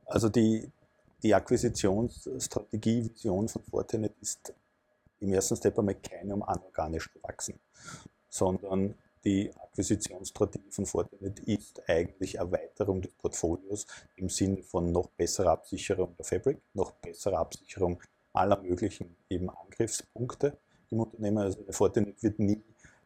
Also 0.05 0.29
die, 0.29 0.69
die 1.21 1.33
Akquisitionsstrategie, 1.33 3.05
Vision 3.05 3.47
von 3.47 3.63
Fortinet 3.63 4.13
ist 4.21 4.53
im 5.19 5.33
ersten 5.33 5.55
Step 5.55 5.79
einmal 5.79 5.95
keine, 5.95 6.33
um 6.33 6.43
anorganisch 6.43 7.11
zu 7.11 7.23
wachsen, 7.23 7.59
sondern 8.29 8.95
die 9.23 9.51
Akquisitionsstrategie 9.55 10.69
von 10.69 10.85
Fortinet 10.85 11.39
ist 11.39 11.81
eigentlich 11.87 12.35
Erweiterung 12.35 13.01
des 13.01 13.13
Portfolios 13.13 13.87
im 14.17 14.29
Sinne 14.29 14.61
von 14.63 14.91
noch 14.91 15.07
besserer 15.07 15.51
Absicherung 15.51 16.15
der 16.17 16.25
Fabric, 16.25 16.59
noch 16.73 16.91
besserer 16.91 17.39
Absicherung 17.39 18.01
aller 18.33 18.61
möglichen 18.61 19.15
eben 19.29 19.49
Angriffspunkte 19.49 20.57
im 20.89 20.99
Unternehmen. 20.99 21.37
Also 21.37 21.63
Fortinet 21.69 22.21
wird 22.21 22.39
nie 22.39 22.61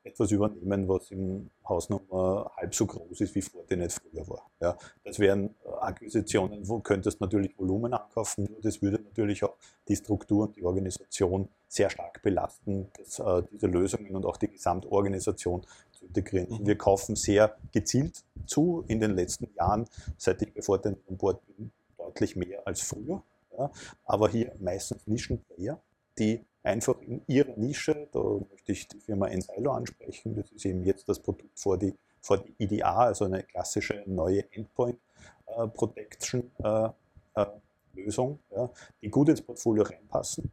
etwas 0.07 0.31
übernehmen, 0.31 0.87
was 0.87 1.11
im 1.11 1.49
Hausnummer 1.67 2.51
halb 2.55 2.73
so 2.73 2.85
groß 2.85 3.21
ist, 3.21 3.35
wie 3.35 3.41
Fortinet 3.41 3.91
früher 3.91 4.27
war. 4.27 4.49
Ja, 4.59 4.77
das 5.03 5.19
wären 5.19 5.55
Akquisitionen, 5.79 6.67
wo 6.67 6.79
könntest 6.79 7.21
natürlich 7.21 7.57
Volumen 7.57 7.93
ankaufen, 7.93 8.47
nur 8.49 8.61
das 8.61 8.81
würde 8.81 9.03
natürlich 9.03 9.43
auch 9.43 9.55
die 9.87 9.95
Struktur 9.95 10.47
und 10.47 10.55
die 10.55 10.63
Organisation 10.63 11.49
sehr 11.67 11.89
stark 11.89 12.21
belasten, 12.21 12.89
das, 12.97 13.19
äh, 13.19 13.43
diese 13.51 13.67
Lösungen 13.67 14.15
und 14.15 14.25
auch 14.25 14.37
die 14.37 14.47
Gesamtorganisation 14.47 15.65
zu 15.91 16.05
integrieren. 16.05 16.61
Mhm. 16.61 16.67
Wir 16.67 16.77
kaufen 16.77 17.15
sehr 17.15 17.57
gezielt 17.71 18.23
zu 18.45 18.83
in 18.87 18.99
den 18.99 19.15
letzten 19.15 19.53
Jahren, 19.55 19.85
seit 20.17 20.41
ich 20.41 20.53
bevor 20.53 20.83
an 20.85 20.97
Bord 21.09 21.45
bin, 21.47 21.71
deutlich 21.97 22.35
mehr 22.35 22.65
als 22.65 22.81
früher. 22.81 23.21
Ja. 23.57 23.71
Aber 24.05 24.29
hier 24.29 24.53
meistens 24.59 25.05
Nischenplayer, 25.07 25.81
die 26.17 26.45
einfach 26.67 27.01
in 27.01 27.21
ihrer 27.27 27.55
Nische, 27.57 28.07
da 28.11 28.19
möchte 28.19 28.71
ich 28.71 28.87
die 28.87 28.99
Firma 28.99 29.27
Ensilo 29.27 29.71
ansprechen, 29.71 30.35
das 30.35 30.51
ist 30.51 30.65
eben 30.65 30.83
jetzt 30.83 31.07
das 31.09 31.19
Produkt 31.19 31.57
vor 31.57 31.77
die, 31.77 31.93
vor 32.21 32.37
die 32.37 32.53
IDA, 32.57 32.95
also 32.97 33.25
eine 33.25 33.43
klassische 33.43 34.03
neue 34.05 34.51
Endpoint 34.51 34.99
äh, 35.45 35.67
Protection 35.67 36.51
äh, 36.63 36.89
äh, 37.35 37.45
Lösung, 37.93 38.39
ja, 38.55 38.69
die 39.01 39.09
gut 39.09 39.29
ins 39.29 39.41
Portfolio 39.41 39.83
reinpassen 39.83 40.51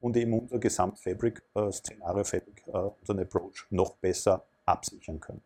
und 0.00 0.16
eben 0.16 0.38
unser 0.38 0.58
Gesamtfabric-Szenario, 0.58 2.24
Fabric, 2.24 2.62
unseren 2.66 3.20
Approach 3.20 3.66
noch 3.70 3.96
besser 3.96 4.44
absichern 4.64 5.20
können. 5.20 5.42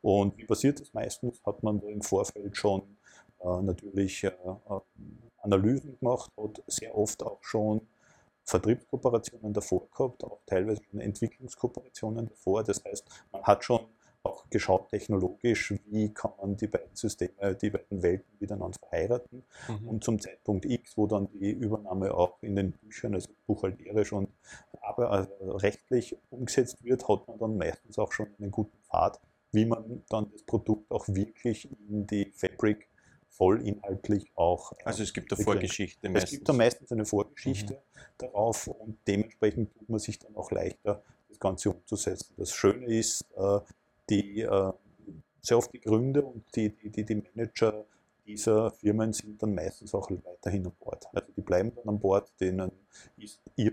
Und 0.00 0.38
wie 0.38 0.44
passiert 0.44 0.80
das 0.80 0.94
meistens? 0.94 1.42
Hat 1.44 1.62
man 1.62 1.80
im 1.82 2.02
Vorfeld 2.02 2.56
schon 2.56 2.82
äh, 3.40 3.62
natürlich 3.62 4.24
äh, 4.24 4.32
Analysen 5.42 5.98
gemacht, 5.98 6.30
hat 6.36 6.62
sehr 6.66 6.96
oft 6.96 7.22
auch 7.22 7.42
schon 7.42 7.80
Vertriebskooperationen 8.48 9.52
davor 9.52 9.88
gehabt, 9.90 10.24
auch 10.24 10.40
teilweise 10.46 10.82
schon 10.90 11.00
Entwicklungskooperationen 11.00 12.28
davor. 12.28 12.64
Das 12.64 12.82
heißt, 12.82 13.06
man 13.30 13.42
hat 13.42 13.62
schon 13.62 13.80
auch 14.22 14.48
geschaut 14.48 14.88
technologisch, 14.88 15.74
wie 15.86 16.12
kann 16.12 16.32
man 16.40 16.56
die 16.56 16.66
beiden 16.66 16.94
Systeme, 16.94 17.54
die 17.54 17.70
beiden 17.70 18.02
Welten 18.02 18.32
miteinander 18.40 18.78
verheiraten. 18.78 19.44
Mhm. 19.68 19.88
Und 19.88 20.04
zum 20.04 20.18
Zeitpunkt 20.18 20.64
X, 20.64 20.96
wo 20.96 21.06
dann 21.06 21.28
die 21.28 21.50
Übernahme 21.50 22.14
auch 22.14 22.42
in 22.42 22.56
den 22.56 22.72
Büchern, 22.72 23.14
also 23.14 23.28
buchhalterisch 23.46 24.12
und 24.12 24.30
aber 24.80 25.10
also 25.10 25.30
rechtlich 25.56 26.16
umgesetzt 26.30 26.82
wird, 26.82 27.06
hat 27.06 27.28
man 27.28 27.38
dann 27.38 27.58
meistens 27.58 27.98
auch 27.98 28.12
schon 28.12 28.28
einen 28.38 28.50
guten 28.50 28.78
Pfad, 28.84 29.20
wie 29.52 29.66
man 29.66 30.02
dann 30.08 30.30
das 30.32 30.42
Produkt 30.42 30.90
auch 30.90 31.06
wirklich 31.08 31.68
in 31.88 32.06
die 32.06 32.32
Fabric 32.34 32.88
voll 33.28 33.66
inhaltlich 33.66 34.30
auch. 34.34 34.72
Äh, 34.72 34.84
also 34.84 35.02
es 35.02 35.12
gibt 35.12 35.32
eine 35.32 35.42
Vorgeschichte. 35.42 36.08
Meistens. 36.08 36.24
Es 36.24 36.36
gibt 36.36 36.48
da 36.48 36.52
meistens 36.52 36.92
eine 36.92 37.04
Vorgeschichte 37.04 37.74
mhm. 37.74 38.00
darauf 38.18 38.66
und 38.66 38.98
dementsprechend 39.06 39.74
tut 39.74 39.88
man 39.88 40.00
sich 40.00 40.18
dann 40.18 40.34
auch 40.36 40.50
leichter, 40.50 41.02
das 41.28 41.38
Ganze 41.38 41.70
umzusetzen. 41.70 42.34
Das 42.36 42.52
Schöne 42.52 42.86
ist, 42.86 43.24
äh, 43.36 43.60
die 44.10 44.40
äh, 44.40 44.72
sehr 45.40 45.58
oft 45.58 45.72
die 45.72 45.80
Gründer 45.80 46.26
und 46.26 46.44
die, 46.54 46.70
die, 46.70 47.04
die, 47.04 47.22
Manager 47.34 47.84
dieser 48.26 48.70
Firmen 48.72 49.12
sind 49.12 49.42
dann 49.42 49.54
meistens 49.54 49.94
auch 49.94 50.10
weiterhin 50.10 50.66
an 50.66 50.72
Bord. 50.78 51.06
Also 51.14 51.32
die 51.34 51.40
bleiben 51.40 51.72
dann 51.74 51.88
an 51.88 51.98
Bord, 51.98 52.30
denen 52.40 52.70
ist 53.16 53.40
ihr 53.56 53.72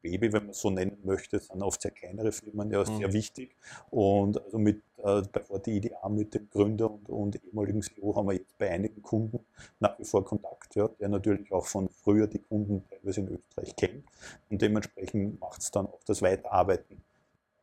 Baby, 0.00 0.32
wenn 0.32 0.46
man 0.46 0.54
so 0.54 0.70
nennen 0.70 0.98
möchte, 1.02 1.38
sind 1.38 1.62
oft 1.62 1.82
sehr 1.82 1.90
kleinere 1.90 2.30
Firmen, 2.30 2.70
ja, 2.70 2.84
sehr 2.84 3.08
mhm. 3.08 3.12
wichtig. 3.12 3.56
Und 3.90 4.40
also 4.42 4.58
mit 4.58 4.82
äh, 5.02 5.22
bei 5.22 5.58
die 5.58 5.76
IDA 5.76 6.08
mit 6.08 6.34
dem 6.34 6.48
Gründer 6.50 6.90
und, 6.90 7.08
und 7.08 7.44
ehemaligen 7.44 7.82
CEO 7.82 8.16
haben 8.16 8.28
wir 8.28 8.34
jetzt 8.34 8.56
bei 8.58 8.70
einigen 8.70 9.02
Kunden 9.02 9.40
nach 9.80 9.98
wie 9.98 10.04
vor 10.04 10.24
Kontakt, 10.24 10.74
ja, 10.74 10.88
der 10.88 11.08
natürlich 11.08 11.52
auch 11.52 11.66
von 11.66 11.88
früher 11.88 12.26
die 12.26 12.40
Kunden 12.40 12.84
teilweise 12.88 13.20
in 13.20 13.28
Österreich 13.28 13.76
kennt. 13.76 14.04
Und 14.50 14.62
dementsprechend 14.62 15.40
macht 15.40 15.60
es 15.62 15.70
dann 15.70 15.86
auch 15.86 16.02
das 16.06 16.22
Weiterarbeiten 16.22 17.02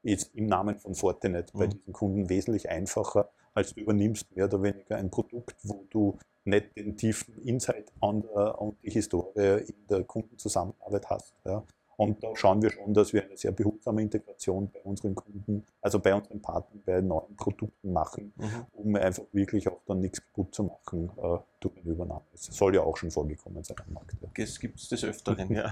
jetzt 0.03 0.35
im 0.35 0.45
Namen 0.47 0.77
von 0.77 0.95
Fortinet 0.95 1.53
mhm. 1.53 1.59
bei 1.59 1.67
diesen 1.67 1.93
Kunden 1.93 2.29
wesentlich 2.29 2.69
einfacher, 2.69 3.29
als 3.53 3.73
du 3.73 3.81
übernimmst 3.81 4.35
mehr 4.35 4.45
oder 4.45 4.61
weniger 4.61 4.97
ein 4.97 5.09
Produkt, 5.09 5.55
wo 5.63 5.85
du 5.89 6.17
nicht 6.45 6.75
den 6.77 6.95
tiefen 6.95 7.41
Insight 7.43 7.91
und 7.99 8.77
die 8.83 8.91
Historie 8.91 9.63
in 9.67 9.87
der 9.89 10.03
Kundenzusammenarbeit 10.03 11.09
hast. 11.09 11.33
Ja. 11.43 11.63
Und 11.97 12.23
da 12.23 12.35
schauen 12.35 12.61
wir 12.61 12.71
schon, 12.71 12.93
dass 12.93 13.13
wir 13.13 13.23
eine 13.23 13.37
sehr 13.37 13.51
behutsame 13.51 14.01
Integration 14.01 14.69
bei 14.71 14.81
unseren 14.81 15.15
Kunden, 15.15 15.65
also 15.81 15.99
bei 15.99 16.13
unseren 16.13 16.41
Partnern, 16.41 16.81
bei 16.85 17.01
neuen 17.01 17.35
Produkten 17.35 17.93
machen, 17.93 18.33
mhm. 18.35 18.65
um 18.73 18.95
einfach 18.95 19.23
wirklich 19.31 19.67
auch 19.67 19.81
dann 19.85 20.01
nichts 20.01 20.21
kaputt 20.21 20.53
zu 20.53 20.63
machen 20.63 21.09
äh, 21.17 21.37
durch 21.59 21.77
eine 21.77 21.91
Übernahme. 21.91 22.25
Das 22.31 22.45
soll 22.45 22.75
ja 22.75 22.81
auch 22.81 22.97
schon 22.97 23.11
vorgekommen 23.11 23.63
sein 23.63 23.77
am 23.85 23.93
Markt. 23.93 24.15
Ja. 24.21 24.29
Das 24.35 24.59
gibt 24.59 24.79
es 24.79 24.89
des 24.89 25.03
Öfteren, 25.03 25.51
ja. 25.53 25.71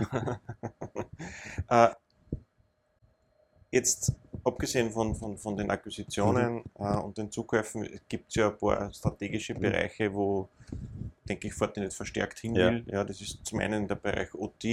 äh, 1.70 1.90
jetzt, 3.72 4.14
abgesehen 4.44 4.92
von, 4.92 5.16
von, 5.16 5.38
von 5.38 5.58
den 5.58 5.70
Akquisitionen 5.72 6.56
mhm. 6.56 6.64
äh, 6.80 6.98
und 6.98 7.18
den 7.18 7.32
Zukäufen, 7.32 7.88
gibt 8.08 8.30
es 8.30 8.36
ja 8.36 8.50
ein 8.50 8.58
paar 8.58 8.94
strategische 8.94 9.56
mhm. 9.56 9.60
Bereiche, 9.62 10.14
wo, 10.14 10.48
denke 11.28 11.48
ich, 11.48 11.54
Fortinet 11.54 11.94
verstärkt 11.94 12.40
hin 12.40 12.56
will. 12.56 12.86
Ja. 12.88 13.00
ja. 13.00 13.04
das 13.04 13.20
ist 13.20 13.46
zum 13.46 13.60
einen 13.60 13.88
der 13.88 13.96
Bereich 13.96 14.34
OT, 14.34 14.64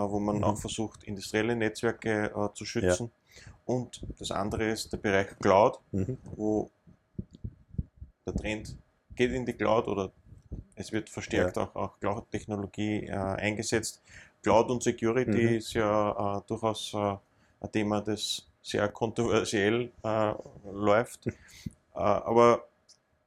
wo 0.00 0.18
man 0.18 0.38
mhm. 0.38 0.44
auch 0.44 0.58
versucht, 0.58 1.04
industrielle 1.04 1.56
Netzwerke 1.56 2.32
äh, 2.34 2.54
zu 2.54 2.64
schützen. 2.64 3.10
Ja. 3.10 3.42
Und 3.66 4.02
das 4.18 4.30
andere 4.30 4.70
ist 4.70 4.92
der 4.92 4.98
Bereich 4.98 5.28
Cloud, 5.40 5.78
mhm. 5.92 6.18
wo 6.36 6.70
der 8.26 8.34
Trend 8.34 8.76
geht 9.14 9.32
in 9.32 9.46
die 9.46 9.52
Cloud 9.52 9.88
oder 9.88 10.10
es 10.76 10.92
wird 10.92 11.08
verstärkt 11.08 11.56
ja. 11.56 11.64
auch, 11.64 11.74
auch 11.74 12.00
Cloud-Technologie 12.00 13.06
äh, 13.06 13.12
eingesetzt. 13.12 14.02
Cloud 14.42 14.70
und 14.70 14.82
Security 14.82 15.30
mhm. 15.30 15.56
ist 15.56 15.72
ja 15.72 16.38
äh, 16.38 16.42
durchaus 16.46 16.92
äh, 16.94 17.16
ein 17.60 17.72
Thema, 17.72 18.00
das 18.00 18.46
sehr 18.62 18.88
kontroversiell 18.88 19.90
äh, 20.02 20.34
läuft. 20.70 21.28
aber 21.92 22.66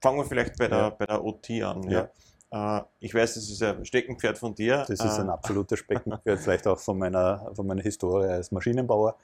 fangen 0.02 0.18
wir 0.20 0.26
vielleicht 0.26 0.58
bei 0.58 0.68
der, 0.68 0.78
ja. 0.78 0.90
bei 0.90 1.06
der 1.06 1.24
OT 1.24 1.50
an. 1.62 1.84
Ja. 1.90 2.10
Äh, 2.52 2.82
ich 3.00 3.14
weiß, 3.14 3.36
das 3.36 3.50
ist 3.50 3.62
ein 3.62 3.86
Steckenpferd 3.86 4.38
von 4.38 4.56
dir. 4.56 4.86
Das 4.88 5.00
ist 5.00 5.20
ein 5.20 5.30
äh, 5.30 5.32
absolutes 5.32 5.80
Steckenpferd, 5.86 6.40
vielleicht 6.40 6.68
auch 6.68 6.80
von 6.80 6.98
meiner, 6.98 7.52
von 7.54 7.68
meiner 7.68 7.82
Historie 7.82 8.28
als 8.28 8.52
Maschinenbauer. 8.52 9.16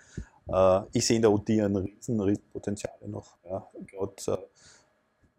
Äh, 0.47 0.81
ich 0.93 1.05
sehe 1.05 1.17
in 1.17 1.21
der 1.21 1.31
OT 1.31 1.49
ein 1.49 1.75
riesen, 1.75 2.19
riesen 2.19 2.43
Potenziale 2.51 3.07
noch. 3.07 3.37
Ja. 3.45 3.67
Gerade 3.87 4.47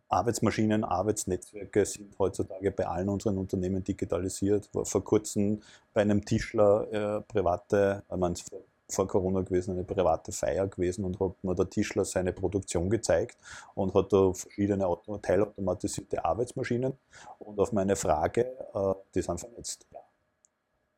Arbeitsmaschinen, 0.09 0.85
Arbeitsnetzwerke 0.85 1.85
sind 1.85 2.17
heutzutage 2.19 2.71
bei 2.71 2.87
allen 2.87 3.09
unseren 3.09 3.38
Unternehmen 3.38 3.83
digitalisiert. 3.83 4.69
War 4.73 4.85
vor 4.85 5.03
kurzem 5.03 5.61
bei 5.93 6.03
einem 6.03 6.25
Tischler 6.25 6.93
äh, 6.93 7.21
private, 7.23 8.05
ich 8.09 8.17
meine, 8.17 8.37
vor 8.37 8.61
Corona 8.88 9.41
gewesen, 9.41 9.73
eine 9.73 9.85
private 9.85 10.33
Feier 10.33 10.67
gewesen 10.69 11.05
und 11.05 11.19
hat 11.21 11.43
mir 11.43 11.55
der 11.55 11.69
Tischler 11.71 12.05
seine 12.05 12.33
Produktion 12.33 12.91
gezeigt 12.91 13.38
und 13.75 13.95
hat 13.95 14.12
da 14.12 14.33
verschiedene 14.33 14.87
Auto 14.87 15.17
teilautomatisierte 15.19 16.25
Arbeitsmaschinen. 16.25 16.95
Und 17.38 17.59
auf 17.59 17.73
meine 17.73 17.97
Frage, 17.97 18.57
äh, 18.75 18.95
die 19.14 19.23
sind 19.23 19.41
vernetzt, 19.41 19.87
ja, 19.91 20.00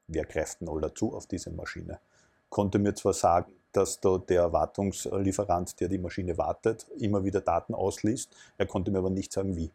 wer 0.09 0.25
greift 0.25 0.61
denn 0.61 0.69
all 0.69 0.81
dazu 0.81 1.15
auf 1.15 1.27
diese 1.27 1.51
Maschine? 1.51 2.01
Konnte 2.49 2.79
mir 2.79 2.95
zwar 2.95 3.13
sagen, 3.13 3.53
dass 3.73 4.01
da 4.01 4.19
der 4.19 4.53
Wartungslieferant, 4.53 5.79
der 5.81 5.89
die 5.89 5.99
Maschine 5.99 6.39
wartet, 6.39 6.87
immer 6.99 7.25
wieder 7.25 7.41
Daten 7.41 7.75
ausliest, 7.75 8.35
er 8.57 8.67
konnte 8.67 8.91
mir 8.91 8.99
aber 8.99 9.11
nicht 9.11 9.33
sagen, 9.33 9.55
wie. 9.57 9.71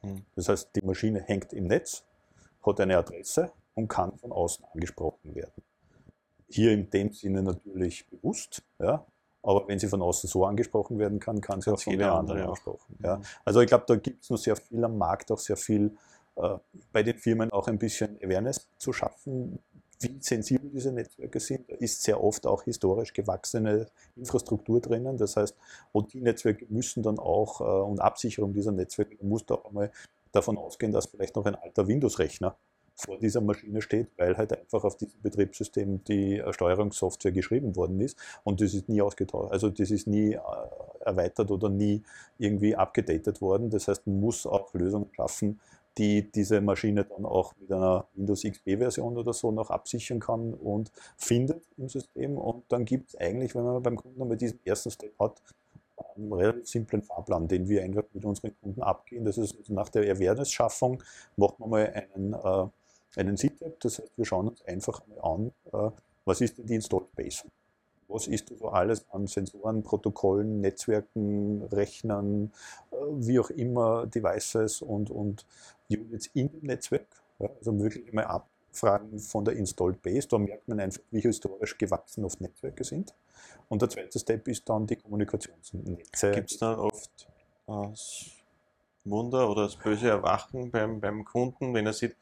Hm. 0.00 0.24
Das 0.34 0.48
heißt, 0.48 0.70
die 0.74 0.84
Maschine 0.84 1.20
hängt 1.20 1.52
im 1.52 1.66
Netz, 1.66 2.04
hat 2.64 2.80
eine 2.80 2.96
Adresse 2.96 3.52
und 3.74 3.88
kann 3.88 4.16
von 4.18 4.32
außen 4.32 4.64
angesprochen 4.72 5.34
werden. 5.34 5.62
Hier 6.48 6.72
in 6.72 6.90
dem 6.90 7.12
Sinne 7.12 7.42
natürlich 7.42 8.08
bewusst, 8.08 8.62
ja, 8.78 9.06
aber 9.44 9.68
wenn 9.68 9.78
sie 9.78 9.88
von 9.88 10.00
außen 10.00 10.28
so 10.28 10.46
angesprochen 10.46 10.98
werden 10.98 11.20
kann, 11.20 11.40
kann 11.40 11.60
sie 11.60 11.70
auch 11.70 11.80
von 11.80 11.92
jeder 11.92 12.14
anderen 12.14 12.42
angesprochen. 12.42 12.96
Ja. 13.02 13.16
Mhm. 13.16 13.22
Also 13.44 13.60
ich 13.60 13.68
glaube, 13.68 13.84
da 13.86 13.96
gibt 13.96 14.24
es 14.24 14.30
noch 14.30 14.38
sehr 14.38 14.56
viel 14.56 14.82
am 14.82 14.96
Markt, 14.96 15.30
auch 15.30 15.38
sehr 15.38 15.56
viel 15.56 15.96
äh, 16.36 16.56
bei 16.92 17.02
den 17.02 17.18
Firmen 17.18 17.50
auch 17.50 17.68
ein 17.68 17.78
bisschen 17.78 18.18
Awareness 18.22 18.68
zu 18.78 18.92
schaffen, 18.92 19.58
wie 20.00 20.18
sensibel 20.20 20.70
diese 20.70 20.92
Netzwerke 20.92 21.40
sind. 21.40 21.70
Da 21.70 21.76
ist 21.76 22.02
sehr 22.02 22.22
oft 22.22 22.46
auch 22.46 22.62
historisch 22.62 23.12
gewachsene 23.12 23.86
Infrastruktur 24.16 24.80
drinnen. 24.80 25.18
Das 25.18 25.36
heißt, 25.36 25.56
und 25.92 26.12
die 26.14 26.20
Netzwerke 26.20 26.66
müssen 26.70 27.02
dann 27.02 27.18
auch, 27.18 27.60
äh, 27.60 27.64
und 27.64 28.00
Absicherung 28.00 28.54
dieser 28.54 28.72
Netzwerke, 28.72 29.16
muss 29.24 29.44
da 29.44 29.56
auch 29.56 29.66
einmal 29.66 29.92
davon 30.32 30.56
ausgehen, 30.56 30.90
dass 30.90 31.06
vielleicht 31.06 31.36
noch 31.36 31.44
ein 31.44 31.54
alter 31.54 31.86
Windows-Rechner 31.86 32.56
vor 32.96 33.18
dieser 33.18 33.40
Maschine 33.40 33.82
steht, 33.82 34.08
weil 34.16 34.36
halt 34.36 34.52
einfach 34.58 34.84
auf 34.84 34.96
diesem 34.96 35.20
Betriebssystem 35.22 36.04
die 36.04 36.38
äh, 36.38 36.52
Steuerungssoftware 36.52 37.32
geschrieben 37.32 37.76
worden 37.76 38.00
ist 38.00 38.18
und 38.44 38.60
das 38.60 38.74
ist 38.74 38.88
nie 38.88 39.02
ausgetauscht, 39.02 39.52
also 39.52 39.70
das 39.70 39.90
ist 39.90 40.06
nie 40.06 40.34
äh, 40.34 40.40
erweitert 41.04 41.50
oder 41.50 41.68
nie 41.68 42.02
irgendwie 42.38 42.76
abgedatet 42.76 43.40
worden. 43.40 43.70
Das 43.70 43.88
heißt, 43.88 44.06
man 44.06 44.20
muss 44.20 44.46
auch 44.46 44.72
Lösungen 44.74 45.10
schaffen, 45.14 45.60
die 45.98 46.30
diese 46.30 46.60
Maschine 46.60 47.04
dann 47.04 47.24
auch 47.24 47.54
mit 47.60 47.70
einer 47.70 48.06
Windows 48.14 48.42
XP-Version 48.42 49.16
oder 49.16 49.32
so 49.32 49.52
noch 49.52 49.70
absichern 49.70 50.18
kann 50.18 50.54
und 50.54 50.90
findet 51.16 51.62
im 51.76 51.88
System. 51.88 52.36
Und 52.36 52.64
dann 52.68 52.84
gibt 52.84 53.10
es 53.10 53.16
eigentlich, 53.16 53.54
wenn 53.54 53.64
man 53.64 53.82
beim 53.82 53.96
Kunden 53.96 54.20
einmal 54.20 54.36
diesen 54.36 54.58
ersten 54.64 54.90
Step 54.90 55.16
hat, 55.20 55.40
einen 56.16 56.32
relativ 56.32 56.68
simplen 56.68 57.02
Fahrplan, 57.02 57.46
den 57.46 57.68
wir 57.68 57.82
einfach 57.82 58.02
mit 58.12 58.24
unseren 58.24 58.52
Kunden 58.60 58.82
abgehen. 58.82 59.24
Das 59.24 59.38
ist 59.38 59.70
nach 59.70 59.88
der 59.88 60.02
Awareness-Schaffung, 60.12 61.02
macht 61.36 61.60
man 61.60 61.70
mal 61.70 62.06
einen 62.14 62.32
äh, 62.32 62.66
einen 63.16 63.36
CTAP. 63.36 63.80
Das 63.80 63.98
heißt, 63.98 64.16
wir 64.16 64.24
schauen 64.24 64.48
uns 64.48 64.62
einfach 64.64 65.02
mal 65.06 65.20
an, 65.20 65.52
äh, 65.72 65.90
was 66.24 66.40
ist 66.40 66.58
denn 66.58 66.66
die 66.66 66.74
Installed 66.74 67.14
Base? 67.14 67.44
Was 68.08 68.26
ist 68.26 68.52
so 68.58 68.68
alles 68.68 69.06
an 69.10 69.26
Sensoren, 69.26 69.82
Protokollen, 69.82 70.60
Netzwerken, 70.60 71.62
Rechnern, 71.64 72.52
äh, 72.90 72.96
wie 72.96 73.38
auch 73.38 73.50
immer, 73.50 74.06
Devices 74.06 74.82
und, 74.82 75.10
und 75.10 75.46
Units 75.88 76.26
in 76.34 76.50
dem 76.50 76.66
Netzwerk? 76.66 77.06
Ja, 77.38 77.48
also 77.58 77.78
wirklich 77.78 78.12
mal 78.12 78.24
ab, 78.24 78.48
Fragen 78.72 79.18
von 79.18 79.44
der 79.44 79.54
Installed 79.54 80.02
Base. 80.02 80.28
Da 80.28 80.38
merkt 80.38 80.68
man 80.68 80.80
einfach, 80.80 81.02
wie 81.10 81.20
historisch 81.20 81.78
gewachsen 81.78 82.24
oft 82.24 82.40
Netzwerke 82.40 82.84
sind. 82.84 83.14
Und 83.68 83.82
der 83.82 83.88
zweite 83.88 84.18
Step 84.18 84.46
ist 84.48 84.68
dann 84.68 84.86
die 84.86 84.96
Kommunikationsnetze. 84.96 86.32
Gibt 86.32 86.50
es 86.50 86.58
dann 86.58 86.78
oft 86.78 87.28
das 87.66 88.26
Wunder 89.04 89.50
oder 89.50 89.64
das 89.64 89.76
böse 89.76 90.08
Erwachen 90.08 90.70
beim, 90.70 91.00
beim 91.00 91.24
Kunden, 91.24 91.74
wenn 91.74 91.86
er 91.86 91.92
sieht, 91.92 92.16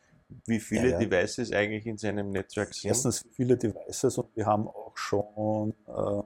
wie 0.47 0.61
viele 0.61 0.91
ja, 0.91 0.99
ja. 1.01 1.07
Devices 1.07 1.53
eigentlich 1.53 1.87
in 1.87 1.99
seinem 1.99 2.31
Netzwerk 2.31 2.75
sind? 2.75 2.89
Erstens 2.89 3.25
viele 3.33 3.57
Devices 3.57 4.19
und 4.19 4.35
wir 4.37 4.47
haben 4.47 4.69
auch 4.69 4.97
schon 4.97 5.75
äh, 5.87 6.23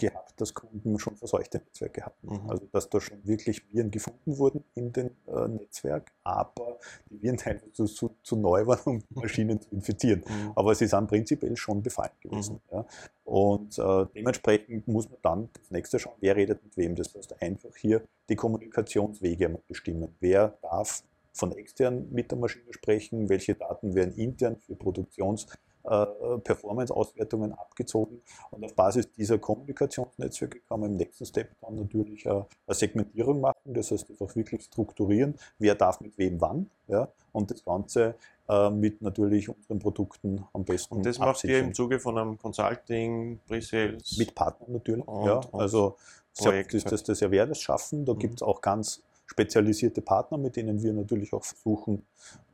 gehabt, 0.00 0.40
dass 0.40 0.54
Kunden 0.54 0.98
schon 0.98 1.14
verseuchte 1.16 1.58
Netzwerke 1.58 2.04
hatten. 2.04 2.26
Mhm. 2.26 2.50
Also 2.50 2.66
dass 2.72 2.88
da 2.88 3.00
schon 3.00 3.24
wirklich 3.26 3.62
Viren 3.70 3.90
gefunden 3.90 4.38
wurden 4.38 4.64
in 4.74 4.92
dem 4.92 5.10
äh, 5.28 5.46
Netzwerk, 5.46 6.10
aber 6.24 6.78
die 7.10 7.22
Viren 7.22 7.36
teilweise 7.38 7.72
zu, 7.72 7.84
zu, 7.84 8.16
zu, 8.22 8.36
neu 8.36 8.66
waren, 8.66 8.80
um 8.84 9.02
Maschinen 9.10 9.60
zu 9.60 9.68
infizieren. 9.70 10.24
Mhm. 10.26 10.52
Aber 10.56 10.74
sie 10.74 10.86
sind 10.86 11.06
prinzipiell 11.06 11.56
schon 11.56 11.82
befallen 11.82 12.12
gewesen. 12.20 12.60
Mhm. 12.70 12.76
Ja. 12.76 12.86
Und 13.24 13.78
äh, 13.78 14.06
dementsprechend 14.14 14.88
muss 14.88 15.08
man 15.08 15.18
dann 15.22 15.48
das 15.52 15.70
nächste 15.70 15.98
schauen, 15.98 16.16
wer 16.20 16.34
redet 16.34 16.64
mit 16.64 16.76
wem. 16.76 16.96
Das 16.96 17.14
heißt 17.14 17.40
einfach 17.40 17.76
hier 17.76 18.02
die 18.28 18.36
Kommunikationswege 18.36 19.60
bestimmen. 19.68 20.16
Wer 20.18 20.58
darf 20.62 21.04
von 21.32 21.52
extern 21.52 22.08
mit 22.10 22.30
der 22.30 22.38
Maschine 22.38 22.72
sprechen, 22.72 23.28
welche 23.28 23.54
Daten 23.54 23.94
werden 23.94 24.14
intern 24.14 24.56
für 24.56 24.74
Produktions- 24.74 25.46
äh, 25.82 26.06
Performance-Auswertungen 26.44 27.52
abgezogen. 27.54 28.20
Und 28.50 28.62
auf 28.64 28.74
Basis 28.74 29.10
dieser 29.12 29.38
Kommunikationsnetzwerke 29.38 30.60
kann 30.68 30.80
man 30.80 30.90
im 30.90 30.98
nächsten 30.98 31.24
Step 31.24 31.56
dann 31.62 31.76
natürlich 31.76 32.28
eine 32.28 32.46
Segmentierung 32.68 33.40
machen, 33.40 33.72
das 33.72 33.90
heißt 33.90 34.10
einfach 34.10 34.36
wirklich 34.36 34.62
strukturieren, 34.64 35.36
wer 35.58 35.74
darf 35.74 36.02
mit 36.02 36.18
wem 36.18 36.38
wann. 36.38 36.70
Ja, 36.86 37.08
und 37.32 37.50
das 37.50 37.64
Ganze 37.64 38.14
äh, 38.48 38.68
mit 38.68 39.00
natürlich 39.00 39.48
unseren 39.48 39.78
Produkten 39.78 40.44
am 40.52 40.64
besten. 40.64 40.96
Und 40.96 41.06
das 41.06 41.18
macht 41.18 41.44
ihr 41.44 41.60
im 41.60 41.72
Zuge 41.72 41.98
von 41.98 42.18
einem 42.18 42.36
Consulting, 42.36 43.40
Pre-Sales? 43.48 44.18
Mit 44.18 44.34
Partnern 44.34 44.72
natürlich. 44.72 45.08
Und, 45.08 45.24
ja, 45.24 45.40
also 45.52 45.96
Projekt 46.36 46.74
ist 46.74 46.92
das 46.92 47.02
das 47.04 47.22
Awareness 47.22 47.60
schaffen. 47.60 48.04
Da 48.04 48.12
mhm. 48.12 48.18
gibt 48.18 48.34
es 48.34 48.42
auch 48.42 48.60
ganz 48.60 49.02
spezialisierte 49.30 50.02
Partner, 50.02 50.38
mit 50.38 50.56
denen 50.56 50.82
wir 50.82 50.92
natürlich 50.92 51.32
auch 51.32 51.44
versuchen, 51.44 52.04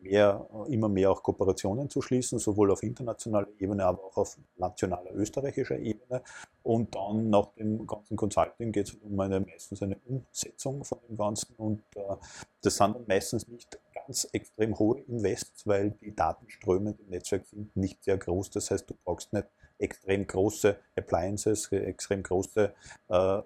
mehr, 0.03 0.47
immer 0.69 0.91
mehr 0.91 1.11
auch 1.11 1.23
Kooperationen 1.23 1.89
zu 1.89 2.03
schließen, 2.03 2.39
sowohl 2.39 2.71
auf 2.71 2.83
internationaler 2.83 3.49
Ebene, 3.59 3.87
aber 3.87 4.05
auch 4.05 4.17
auf 4.19 4.37
nationaler 4.59 5.15
österreichischer 5.15 5.79
Ebene. 5.79 6.23
Und 6.63 6.95
dann 6.95 7.31
nach 7.31 7.47
dem 7.55 7.87
ganzen 7.87 8.17
Consulting 8.17 8.73
geht 8.73 8.89
es 8.89 8.95
um 8.95 9.19
eine, 9.19 9.41
meistens 9.41 9.83
eine 9.83 9.97
Umsetzung 10.05 10.85
von 10.85 10.99
dem 11.09 11.17
Ganzen. 11.17 11.55
Und 11.57 11.81
äh, 11.95 12.03
das 12.61 12.77
sind 12.77 12.95
dann 12.95 13.05
meistens 13.09 13.49
nicht 13.49 13.79
ganz 13.95 14.29
extrem 14.33 14.79
hohe 14.79 15.01
Invests, 15.01 15.67
weil 15.67 15.93
die 15.93 16.15
Datenströme 16.15 16.95
im 16.99 17.09
Netzwerk 17.09 17.47
sind 17.47 17.75
nicht 17.75 18.05
sehr 18.05 18.19
groß. 18.19 18.51
Das 18.51 18.71
heißt, 18.71 18.91
du 18.91 18.95
brauchst 19.03 19.33
nicht 19.33 19.47
extrem 19.79 20.27
große 20.27 20.77
Appliances, 20.95 21.73
extrem 21.73 22.23
große 22.23 22.75
äh, 23.09 23.43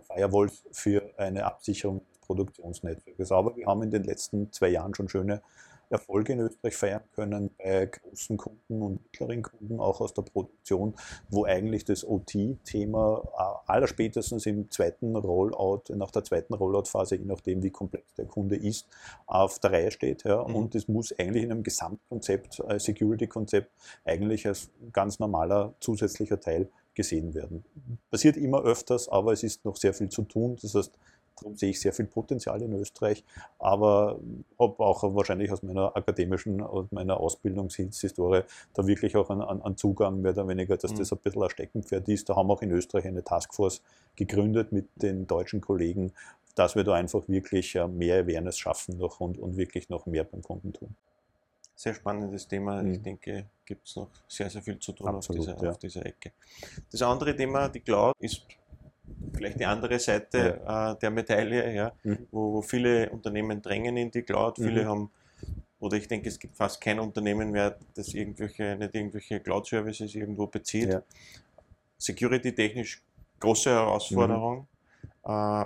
Firewalls 0.00 0.64
für 0.72 1.10
eine 1.16 1.44
Absicherung 1.44 2.02
Produktionsnetzwerkes. 2.26 3.32
Aber 3.32 3.56
wir 3.56 3.66
haben 3.66 3.82
in 3.82 3.90
den 3.90 4.04
letzten 4.04 4.52
zwei 4.52 4.68
Jahren 4.68 4.94
schon 4.94 5.08
schöne 5.08 5.42
Erfolge 5.90 6.32
in 6.32 6.40
Österreich 6.40 6.76
feiern 6.76 7.02
können 7.14 7.50
bei 7.56 7.86
großen 7.86 8.36
Kunden 8.36 8.82
und 8.82 9.02
mittleren 9.02 9.42
Kunden, 9.42 9.80
auch 9.80 10.00
aus 10.00 10.14
der 10.14 10.22
Produktion, 10.22 10.94
wo 11.28 11.44
eigentlich 11.44 11.84
das 11.84 12.04
OT-Thema 12.04 13.22
äh, 13.24 13.70
allerspätestens 13.70 14.46
im 14.46 14.70
zweiten 14.70 15.14
Rollout, 15.16 15.94
nach 15.94 16.10
der 16.10 16.24
zweiten 16.24 16.54
Rollout-Phase, 16.54 17.16
je 17.16 17.24
nachdem 17.24 17.62
wie 17.62 17.70
komplex 17.70 18.14
der 18.14 18.26
Kunde 18.26 18.56
ist, 18.56 18.88
auf 19.26 19.58
der 19.58 19.72
Reihe 19.72 19.90
steht. 19.90 20.24
Ja. 20.24 20.46
Mhm. 20.46 20.56
Und 20.56 20.74
es 20.74 20.88
muss 20.88 21.14
eigentlich 21.18 21.44
in 21.44 21.52
einem 21.52 21.62
Gesamtkonzept, 21.62 22.60
äh, 22.68 22.78
Security-Konzept, 22.78 23.70
eigentlich 24.04 24.46
als 24.46 24.70
ganz 24.92 25.18
normaler 25.18 25.74
zusätzlicher 25.80 26.40
Teil 26.40 26.68
gesehen 26.94 27.34
werden. 27.34 27.64
Passiert 28.10 28.36
immer 28.36 28.62
öfters, 28.62 29.08
aber 29.08 29.32
es 29.32 29.42
ist 29.42 29.64
noch 29.64 29.76
sehr 29.76 29.92
viel 29.92 30.08
zu 30.08 30.22
tun. 30.22 30.56
Das 30.62 30.74
heißt, 30.74 30.96
Darum 31.36 31.56
sehe 31.56 31.70
ich 31.70 31.80
sehr 31.80 31.92
viel 31.92 32.06
Potenzial 32.06 32.62
in 32.62 32.72
Österreich, 32.74 33.24
aber 33.58 34.20
habe 34.58 34.84
auch 34.84 35.02
wahrscheinlich 35.14 35.50
aus 35.50 35.62
meiner 35.62 35.96
akademischen, 35.96 36.60
aus 36.60 36.86
meiner 36.90 37.18
Ausbildungshistorie 37.18 38.42
da 38.72 38.86
wirklich 38.86 39.16
auch 39.16 39.30
einen, 39.30 39.42
einen 39.42 39.76
Zugang 39.76 40.20
mehr 40.20 40.32
oder 40.32 40.46
weniger, 40.46 40.76
dass 40.76 40.92
mhm. 40.92 40.98
das 40.98 41.12
ein 41.12 41.18
bisschen 41.18 41.42
ein 41.42 41.50
Steckenpferd 41.50 42.08
ist. 42.08 42.28
Da 42.28 42.36
haben 42.36 42.48
wir 42.48 42.54
auch 42.54 42.62
in 42.62 42.70
Österreich 42.70 43.06
eine 43.06 43.24
Taskforce 43.24 43.82
gegründet 44.16 44.72
mit 44.72 44.88
den 44.96 45.26
deutschen 45.26 45.60
Kollegen, 45.60 46.12
dass 46.54 46.76
wir 46.76 46.84
da 46.84 46.94
einfach 46.94 47.28
wirklich 47.28 47.74
äh, 47.74 47.88
mehr 47.88 48.20
Awareness 48.20 48.58
schaffen 48.58 48.98
noch 48.98 49.20
und, 49.20 49.38
und 49.38 49.56
wirklich 49.56 49.88
noch 49.88 50.06
mehr 50.06 50.24
beim 50.24 50.42
Kunden 50.42 50.72
tun. 50.72 50.94
Sehr 51.76 51.94
spannendes 51.94 52.46
Thema. 52.46 52.82
Mhm. 52.82 52.92
Ich 52.92 53.02
denke, 53.02 53.46
gibt 53.66 53.88
es 53.88 53.96
noch 53.96 54.10
sehr, 54.28 54.48
sehr 54.48 54.62
viel 54.62 54.78
zu 54.78 54.92
tun 54.92 55.08
Absolut, 55.08 55.40
auf, 55.40 55.54
dieser, 55.54 55.64
ja. 55.64 55.70
auf 55.70 55.78
dieser 55.78 56.06
Ecke. 56.06 56.32
Das 56.90 57.02
andere 57.02 57.34
Thema, 57.34 57.68
die 57.68 57.80
Cloud, 57.80 58.14
ist 58.20 58.46
vielleicht 59.32 59.60
die 59.60 59.66
andere 59.66 59.98
Seite 59.98 60.60
ja. 60.64 60.92
äh, 60.92 60.98
der 60.98 61.10
Medaille, 61.10 61.74
ja, 61.74 61.92
mhm. 62.02 62.26
wo, 62.30 62.54
wo, 62.54 62.62
viele 62.62 63.10
Unternehmen 63.10 63.60
drängen 63.62 63.96
in 63.96 64.10
die 64.10 64.22
Cloud, 64.22 64.56
viele 64.58 64.84
mhm. 64.84 64.88
haben, 64.88 65.10
oder 65.80 65.96
ich 65.96 66.08
denke, 66.08 66.28
es 66.28 66.38
gibt 66.38 66.56
fast 66.56 66.80
kein 66.80 66.98
Unternehmen 66.98 67.50
mehr, 67.50 67.78
das 67.94 68.14
irgendwelche, 68.14 68.76
nicht 68.76 68.94
irgendwelche 68.94 69.40
Cloud-Services 69.40 70.14
irgendwo 70.14 70.46
bezieht. 70.46 70.90
Ja. 70.90 71.02
Security-technisch 71.98 73.02
große 73.40 73.70
Herausforderung. 73.70 74.66
Mhm. 75.24 75.30
Äh, 75.30 75.64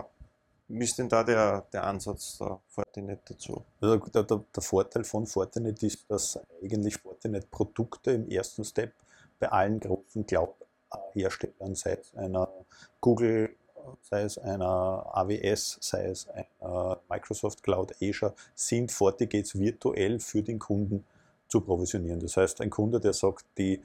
wie 0.68 0.84
ist 0.84 0.98
denn 0.98 1.08
da 1.08 1.24
der, 1.24 1.62
der 1.72 1.84
Ansatz 1.84 2.38
der 2.38 2.60
Fortinet 2.68 3.20
dazu? 3.24 3.64
Also 3.80 3.96
der, 3.96 4.22
der, 4.24 4.44
der, 4.54 4.62
Vorteil 4.62 5.04
von 5.04 5.26
Fortinet 5.26 5.82
ist, 5.82 6.04
dass 6.10 6.38
eigentlich 6.62 6.98
Fortinet 6.98 7.50
Produkte 7.50 8.10
im 8.12 8.28
ersten 8.28 8.64
Step 8.64 8.92
bei 9.38 9.48
allen 9.48 9.80
großen 9.80 10.26
Cloud 10.26 10.54
Herstellern, 11.12 11.74
sei 11.74 11.98
es 12.00 12.14
einer 12.14 12.48
Google, 13.00 13.54
sei 14.02 14.22
es 14.22 14.38
einer 14.38 15.06
AWS, 15.12 15.78
sei 15.80 16.06
es 16.06 16.28
einer 16.28 17.00
Microsoft 17.08 17.62
Cloud 17.62 17.94
Azure, 18.02 18.34
sind 18.54 18.92
FortiGates 18.92 19.58
virtuell 19.58 20.20
für 20.20 20.42
den 20.42 20.58
Kunden 20.58 21.04
zu 21.48 21.60
provisionieren. 21.60 22.20
Das 22.20 22.36
heißt, 22.36 22.60
ein 22.60 22.70
Kunde, 22.70 23.00
der 23.00 23.12
sagt, 23.12 23.44
die 23.56 23.82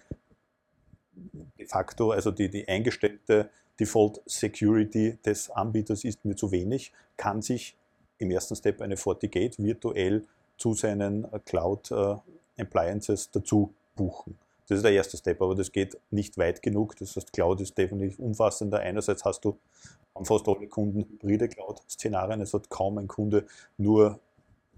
de 1.58 1.66
facto, 1.66 2.12
also 2.12 2.32
die, 2.32 2.50
die 2.50 2.68
eingestellte 2.68 3.50
Default 3.80 4.22
Security 4.26 5.18
des 5.26 5.50
Anbieters 5.50 6.04
ist 6.04 6.26
mir 6.26 6.36
zu 6.36 6.52
wenig, 6.52 6.92
kann 7.18 7.42
sich 7.42 7.76
im 8.18 8.32
ersten 8.32 8.56
Step 8.56 8.82
eine 8.82 8.98
FortiGate 8.98 9.62
virtuell 9.62 10.26
zu 10.58 10.74
seinen 10.74 11.28
Cloud 11.46 11.92
äh, 11.92 12.16
Appliances 12.58 13.32
dazu 13.32 13.74
buchen. 13.96 14.38
Das 14.74 14.80
ist 14.80 14.86
der 14.86 14.94
erste 14.94 15.18
Step, 15.18 15.40
aber 15.40 15.54
das 15.54 15.72
geht 15.72 16.00
nicht 16.10 16.36
weit 16.40 16.64
genug. 16.64 16.96
Das 16.96 17.16
heißt, 17.16 17.32
Cloud 17.32 17.62
ist 17.62 17.78
definitiv 17.78 18.18
umfassender. 18.18 18.80
Einerseits 18.80 19.24
hast 19.24 19.46
du 19.46 19.60
fast 20.24 20.48
alle 20.48 20.68
Kunden 20.68 21.02
hybride 21.02 21.48
Cloud-Szenarien. 21.48 22.42
Es 22.42 22.56
hat 22.56 22.72
kaum 22.72 22.98
ein 22.98 23.08
Kunde 23.08 23.46
nur 23.78 24.20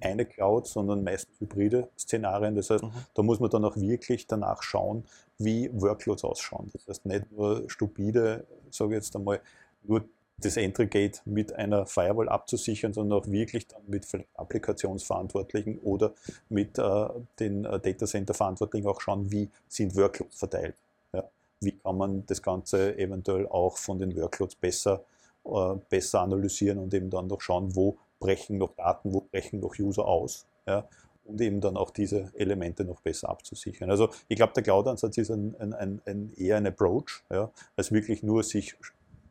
eine 0.01 0.25
Cloud, 0.25 0.67
sondern 0.67 1.05
meistens 1.05 1.39
hybride 1.39 1.87
Szenarien. 1.97 2.55
Das 2.55 2.71
heißt, 2.71 2.83
mhm. 2.83 2.91
da 3.13 3.23
muss 3.23 3.39
man 3.39 3.49
dann 3.49 3.63
auch 3.63 3.77
wirklich 3.77 4.27
danach 4.27 4.63
schauen, 4.63 5.05
wie 5.37 5.69
Workloads 5.71 6.25
ausschauen. 6.25 6.69
Das 6.73 6.85
heißt, 6.89 7.05
nicht 7.05 7.31
nur 7.31 7.63
stupide, 7.69 8.45
sage 8.71 8.89
ich 8.89 8.95
jetzt 8.95 9.15
einmal, 9.15 9.39
nur 9.83 10.03
das 10.37 10.57
Entry-Gate 10.57 11.21
mit 11.25 11.53
einer 11.53 11.85
Firewall 11.85 12.29
abzusichern, 12.29 12.93
sondern 12.93 13.19
auch 13.19 13.27
wirklich 13.27 13.67
dann 13.67 13.81
mit 13.87 14.05
Applikationsverantwortlichen 14.35 15.79
oder 15.79 16.13
mit 16.49 16.77
äh, 16.77 17.07
den 17.39 17.65
äh, 17.65 17.79
Data 17.79 18.05
Center-Verantwortlichen 18.05 18.87
auch 18.87 18.99
schauen, 19.01 19.31
wie 19.31 19.49
sind 19.67 19.95
Workloads 19.95 20.37
verteilt. 20.37 20.75
Ja? 21.13 21.23
Wie 21.61 21.71
kann 21.71 21.97
man 21.97 22.25
das 22.25 22.41
Ganze 22.41 22.97
eventuell 22.97 23.47
auch 23.47 23.77
von 23.77 23.97
den 23.97 24.15
Workloads 24.15 24.55
besser, 24.55 25.03
äh, 25.45 25.75
besser 25.89 26.21
analysieren 26.21 26.79
und 26.79 26.93
eben 26.93 27.09
dann 27.09 27.27
noch 27.27 27.41
schauen, 27.41 27.75
wo 27.75 27.97
brechen 28.19 28.57
noch 28.57 28.75
Daten, 28.75 29.13
wo 29.13 29.21
brechen 29.21 29.61
noch 29.61 29.77
User 29.79 30.05
aus. 30.05 30.45
Ja? 30.67 30.87
und 31.25 31.41
eben 31.41 31.59
dann 31.59 31.75
auch 31.75 31.89
diese 31.89 32.31
Elemente 32.35 32.85
noch 32.85 33.01
besser 33.01 33.29
abzusichern. 33.29 33.89
Also 33.89 34.09
ich 34.27 34.35
glaube, 34.35 34.53
der 34.53 34.63
Cloud-Ansatz 34.63 35.17
ist 35.17 35.31
ein, 35.31 35.55
ein, 35.59 35.99
ein, 36.05 36.31
eher 36.37 36.57
ein 36.57 36.67
Approach, 36.67 37.23
ja, 37.31 37.49
als 37.75 37.91
wirklich 37.91 38.21
nur 38.21 38.43
sich 38.43 38.75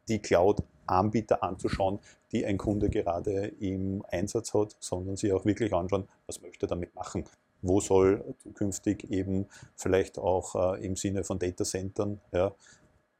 die 0.08 0.18
Cloud-Anbieter 0.86 1.42
anzuschauen, 1.42 1.98
die 2.32 2.44
ein 2.44 2.58
Kunde 2.58 2.90
gerade 2.90 3.52
im 3.60 4.04
Einsatz 4.08 4.54
hat, 4.54 4.76
sondern 4.80 5.16
sich 5.16 5.32
auch 5.32 5.44
wirklich 5.44 5.72
anschauen, 5.72 6.08
was 6.26 6.40
möchte 6.40 6.66
er 6.66 6.68
damit 6.68 6.94
machen. 6.94 7.24
Wo 7.62 7.80
soll 7.80 8.34
zukünftig 8.42 9.10
eben 9.10 9.46
vielleicht 9.76 10.18
auch 10.18 10.74
äh, 10.74 10.84
im 10.84 10.96
Sinne 10.96 11.24
von 11.24 11.38
Datacentern, 11.38 12.20
ja, 12.32 12.54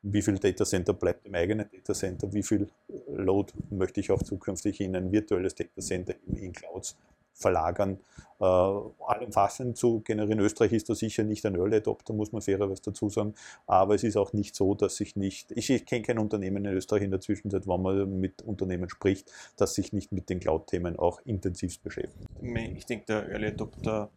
wie 0.02 0.20
viel 0.20 0.38
Datacenter 0.38 0.92
bleibt 0.92 1.24
im 1.24 1.34
eigenen 1.34 1.66
Datacenter, 1.72 2.30
wie 2.34 2.42
viel 2.42 2.68
Load 3.08 3.52
möchte 3.70 4.00
ich 4.00 4.10
auch 4.10 4.22
zukünftig 4.22 4.80
in 4.82 4.94
ein 4.96 5.10
virtuelles 5.10 5.54
Datacenter 5.54 6.14
in 6.26 6.52
Clouds 6.52 6.94
verlagern. 7.34 7.98
Äh, 8.40 8.44
allumfassend 8.44 9.76
zu 9.76 10.00
generieren. 10.00 10.40
Österreich 10.40 10.72
ist 10.72 10.88
da 10.88 10.94
sicher 10.94 11.22
nicht 11.22 11.46
ein 11.46 11.54
Early 11.54 11.76
Adopter, 11.76 12.12
muss 12.12 12.32
man 12.32 12.42
fairerweise 12.42 12.82
dazu 12.82 13.08
sagen. 13.08 13.34
Aber 13.66 13.94
es 13.94 14.02
ist 14.02 14.16
auch 14.16 14.32
nicht 14.32 14.54
so, 14.56 14.74
dass 14.74 14.96
sich 14.96 15.14
nicht, 15.16 15.52
ich, 15.52 15.70
ich 15.70 15.86
kenne 15.86 16.02
kein 16.02 16.18
Unternehmen 16.18 16.64
in 16.64 16.72
Österreich 16.72 17.02
in 17.02 17.10
der 17.10 17.20
Zwischenzeit, 17.20 17.66
wenn 17.66 17.82
man 17.82 18.20
mit 18.20 18.42
Unternehmen 18.42 18.88
spricht, 18.88 19.30
das 19.56 19.74
sich 19.74 19.92
nicht 19.92 20.12
mit 20.12 20.30
den 20.30 20.40
Cloud-Themen 20.40 20.98
auch 20.98 21.20
intensiv 21.24 21.78
beschäftigt. 21.80 22.28
Ich 22.42 22.86
denke, 22.86 23.06
der 23.06 23.28
Early 23.28 23.48
Adopter 23.48 24.10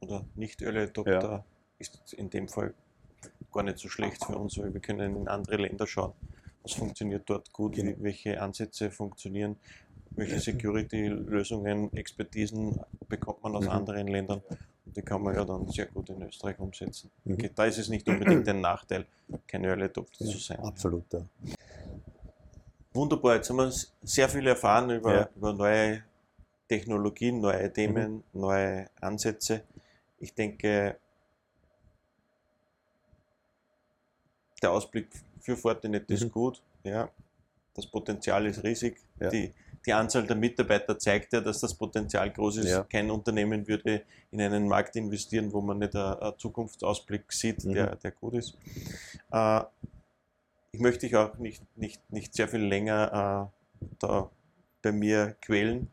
oder 0.00 0.24
Nicht-Early-Adopter 0.36 1.30
ja. 1.30 1.44
ist 1.78 2.12
in 2.14 2.30
dem 2.30 2.48
Fall 2.48 2.74
gar 3.52 3.62
nicht 3.62 3.78
so 3.78 3.88
schlecht 3.88 4.24
für 4.24 4.36
uns, 4.36 4.58
weil 4.58 4.72
wir 4.72 4.80
können 4.80 5.16
in 5.16 5.28
andere 5.28 5.56
Länder 5.56 5.86
schauen, 5.86 6.12
was 6.62 6.72
funktioniert 6.72 7.28
dort 7.28 7.52
gut, 7.52 7.74
genau. 7.74 7.96
welche 7.98 8.40
Ansätze 8.40 8.90
funktionieren, 8.90 9.56
welche 10.16 10.40
Security-Lösungen, 10.40 11.92
Expertisen 11.94 12.80
bekommt 13.08 13.42
man 13.42 13.54
aus 13.56 13.64
mhm. 13.64 13.70
anderen 13.70 14.08
Ländern 14.08 14.42
und 14.84 14.96
die 14.96 15.02
kann 15.02 15.22
man 15.22 15.34
ja 15.34 15.44
dann 15.44 15.68
sehr 15.68 15.86
gut 15.86 16.08
in 16.08 16.22
Österreich 16.22 16.58
umsetzen. 16.58 17.10
Mhm. 17.24 17.34
Okay, 17.34 17.50
da 17.54 17.64
ist 17.66 17.78
es 17.78 17.88
nicht 17.88 18.08
unbedingt 18.08 18.48
ein 18.48 18.60
Nachteil, 18.60 19.06
kein 19.46 19.64
Early 19.64 19.84
Adopter 19.84 20.24
ja, 20.24 20.30
zu 20.30 20.38
sein. 20.38 20.58
Absolut, 20.60 21.04
ja. 21.12 21.20
Wunderbar, 22.92 23.36
jetzt 23.36 23.50
haben 23.50 23.58
wir 23.58 23.72
sehr 24.02 24.28
viel 24.28 24.46
erfahren 24.46 24.90
über, 24.90 25.14
ja. 25.14 25.28
über 25.36 25.52
neue 25.52 26.02
Technologien, 26.66 27.40
neue 27.40 27.70
Themen, 27.72 28.24
mhm. 28.32 28.40
neue 28.40 28.88
Ansätze. 29.00 29.62
Ich 30.18 30.34
denke, 30.34 30.96
der 34.62 34.72
Ausblick 34.72 35.08
für 35.40 35.56
Fortinet 35.56 36.10
ist 36.10 36.24
mhm. 36.24 36.32
gut. 36.32 36.62
Ja. 36.84 37.10
Das 37.74 37.86
Potenzial 37.86 38.46
ist 38.46 38.64
riesig. 38.64 38.96
Ja. 39.20 39.28
Die, 39.28 39.52
die 39.86 39.92
Anzahl 39.92 40.26
der 40.26 40.36
Mitarbeiter 40.36 40.98
zeigt 40.98 41.32
ja, 41.32 41.40
dass 41.40 41.60
das 41.60 41.74
Potenzial 41.74 42.30
groß 42.32 42.58
ist. 42.58 42.70
Ja. 42.70 42.82
Kein 42.82 43.10
Unternehmen 43.10 43.68
würde 43.68 44.02
in 44.32 44.40
einen 44.40 44.66
Markt 44.66 44.96
investieren, 44.96 45.52
wo 45.52 45.60
man 45.60 45.78
nicht 45.78 45.94
einen 45.94 46.38
Zukunftsausblick 46.38 47.32
sieht, 47.32 47.64
mhm. 47.64 47.74
der, 47.74 47.96
der 47.96 48.10
gut 48.10 48.34
ist. 48.34 48.58
Äh, 49.30 49.62
ich 50.72 50.80
möchte 50.80 51.06
dich 51.06 51.16
auch 51.16 51.38
nicht, 51.38 51.62
nicht, 51.76 52.00
nicht 52.12 52.34
sehr 52.34 52.48
viel 52.48 52.60
länger 52.60 53.52
äh, 53.80 53.86
da 54.00 54.30
bei 54.82 54.92
mir 54.92 55.36
quälen. 55.40 55.88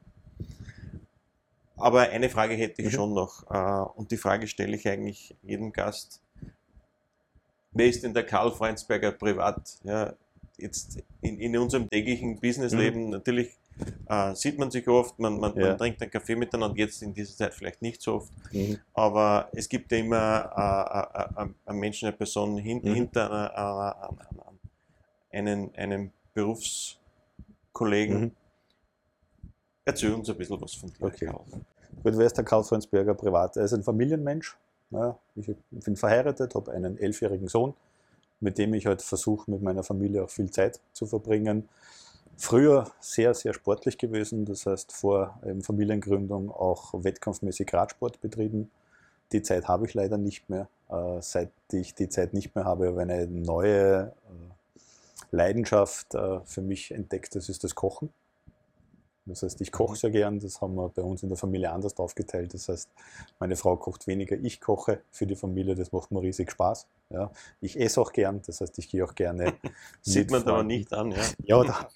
Aber 1.78 2.02
eine 2.02 2.30
Frage 2.30 2.56
hätte 2.56 2.82
ich 2.82 2.88
mhm. 2.90 2.96
schon 2.96 3.14
noch. 3.14 3.50
Äh, 3.50 3.92
und 3.98 4.12
die 4.12 4.18
Frage 4.18 4.48
stelle 4.48 4.76
ich 4.76 4.88
eigentlich 4.88 5.36
jedem 5.44 5.72
Gast. 5.72 6.22
Wer 7.72 7.88
ist 7.88 8.04
denn 8.04 8.14
der 8.14 8.26
Karl 8.26 8.52
Freundsberger 8.52 9.12
privat? 9.12 9.78
Ja, 9.84 10.14
jetzt 10.58 11.04
in, 11.22 11.40
in 11.40 11.58
unserem 11.58 11.90
täglichen 11.90 12.40
Businessleben 12.40 13.06
mhm. 13.06 13.10
natürlich 13.10 13.58
äh, 14.08 14.36
sieht 14.36 14.60
man 14.60 14.72
sich 14.72 14.88
oft, 14.88 15.18
man, 15.20 15.40
man, 15.40 15.56
ja. 15.56 15.70
man, 15.70 15.78
trinkt 15.78 16.02
einen 16.02 16.12
Kaffee 16.12 16.36
miteinander, 16.36 16.78
jetzt 16.78 17.02
in 17.02 17.14
dieser 17.14 17.36
Zeit 17.36 17.54
vielleicht 17.54 17.82
nicht 17.82 18.02
so 18.02 18.16
oft, 18.16 18.32
mhm. 18.52 18.78
aber 18.94 19.50
es 19.54 19.68
gibt 19.70 19.92
ja 19.92 19.98
immer 19.98 21.36
äh, 21.38 21.44
äh, 21.44 21.48
einen 21.66 21.80
Menschen, 21.80 22.08
eine 22.08 22.18
Person 22.18 22.58
hin, 22.58 22.82
mhm. 22.84 22.94
hinter 22.94 23.32
einer, 23.32 24.10
einen, 25.32 25.76
einem 25.76 26.12
Berufskollegen. 26.34 28.22
Mhm. 28.22 28.32
Erzähl 29.86 30.14
uns 30.14 30.30
ein 30.30 30.38
bisschen 30.38 30.62
was 30.62 30.74
von 30.76 30.90
dir. 30.90 31.04
Okay. 31.06 31.30
Gut, 32.04 32.18
wer 32.18 32.26
ist 32.26 32.38
der 32.38 32.46
Karl 32.46 32.64
Freundsberger 32.64 33.14
privat? 33.14 33.58
Er 33.58 33.66
ist 33.66 33.74
ein 33.74 33.84
Familienmensch. 33.84 34.58
Ja, 34.92 35.18
ich 35.36 35.48
bin 35.72 35.96
verheiratet, 35.96 36.54
habe 36.56 36.72
einen 36.72 36.98
elfjährigen 36.98 37.48
Sohn, 37.48 37.74
mit 38.40 38.58
dem 38.58 38.74
ich 38.74 38.86
halt 38.86 39.02
versuche, 39.02 39.50
mit 39.50 39.62
meiner 39.62 39.84
Familie 39.84 40.24
auch 40.24 40.30
viel 40.30 40.52
Zeit 40.52 40.80
zu 40.94 41.08
verbringen. 41.08 41.68
Früher 42.38 42.92
sehr, 43.00 43.34
sehr 43.34 43.54
sportlich 43.54 43.98
gewesen, 43.98 44.46
das 44.46 44.66
heißt 44.66 44.92
vor 44.92 45.40
Familiengründung 45.62 46.52
auch 46.52 46.94
wettkampfmäßig 47.04 47.74
Radsport 47.74 48.22
betrieben. 48.22 48.72
Die 49.32 49.42
Zeit 49.42 49.68
habe 49.68 49.86
ich 49.86 49.94
leider 49.94 50.18
nicht 50.18 50.50
mehr. 50.50 50.68
Äh, 50.90 51.22
seit 51.22 51.52
ich 51.72 51.96
die 51.96 52.10
Zeit 52.10 52.34
nicht 52.34 52.56
mehr 52.56 52.66
habe, 52.66 52.88
habe 52.88 53.04
ich 53.04 53.10
eine 53.10 53.28
neue 53.28 54.14
äh, 54.28 54.84
Leidenschaft 55.32 56.14
äh, 56.14 56.40
für 56.46 56.62
mich 56.62 56.92
entdeckt, 56.92 57.36
das 57.36 57.50
ist 57.50 57.64
das 57.64 57.76
Kochen. 57.76 58.10
Das 59.26 59.42
heißt, 59.42 59.62
ich 59.62 59.72
koche 59.72 59.96
sehr 59.96 60.12
gern, 60.12 60.40
das 60.40 60.60
haben 60.60 60.76
wir 60.76 60.90
bei 60.90 61.02
uns 61.02 61.24
in 61.24 61.30
der 61.30 61.38
Familie 61.38 61.72
anders 61.72 61.98
aufgeteilt. 61.98 62.54
Das 62.54 62.68
heißt, 62.68 62.90
meine 63.40 63.56
Frau 63.56 63.78
kocht 63.78 64.06
weniger, 64.08 64.36
ich 64.36 64.60
koche 64.60 65.02
für 65.12 65.26
die 65.26 65.36
Familie, 65.36 65.76
das 65.76 65.92
macht 65.92 66.12
mir 66.12 66.22
riesig 66.22 66.52
Spaß. 66.52 66.88
Ja. 67.10 67.32
Ich 67.62 67.80
esse 67.80 68.02
auch 68.02 68.12
gern, 68.12 68.42
das 68.46 68.60
heißt, 68.60 68.78
ich 68.80 68.90
gehe 68.90 69.04
auch 69.06 69.16
gerne. 69.16 69.54
Sieht 70.02 70.30
man 70.30 70.44
aber 70.44 70.64
nicht 70.64 70.92
an, 70.92 71.12
ja. 71.12 71.24
Ja, 71.46 71.64
da, 71.64 71.90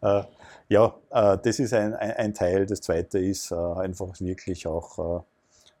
äh, 0.20 0.24
ja 0.68 0.94
äh, 1.10 1.38
das 1.42 1.58
ist 1.58 1.74
ein, 1.74 1.94
ein, 1.94 2.12
ein, 2.12 2.34
Teil. 2.34 2.64
Das 2.64 2.80
zweite 2.80 3.18
ist 3.18 3.50
äh, 3.50 3.54
einfach 3.54 4.18
wirklich 4.20 4.66
auch 4.66 5.24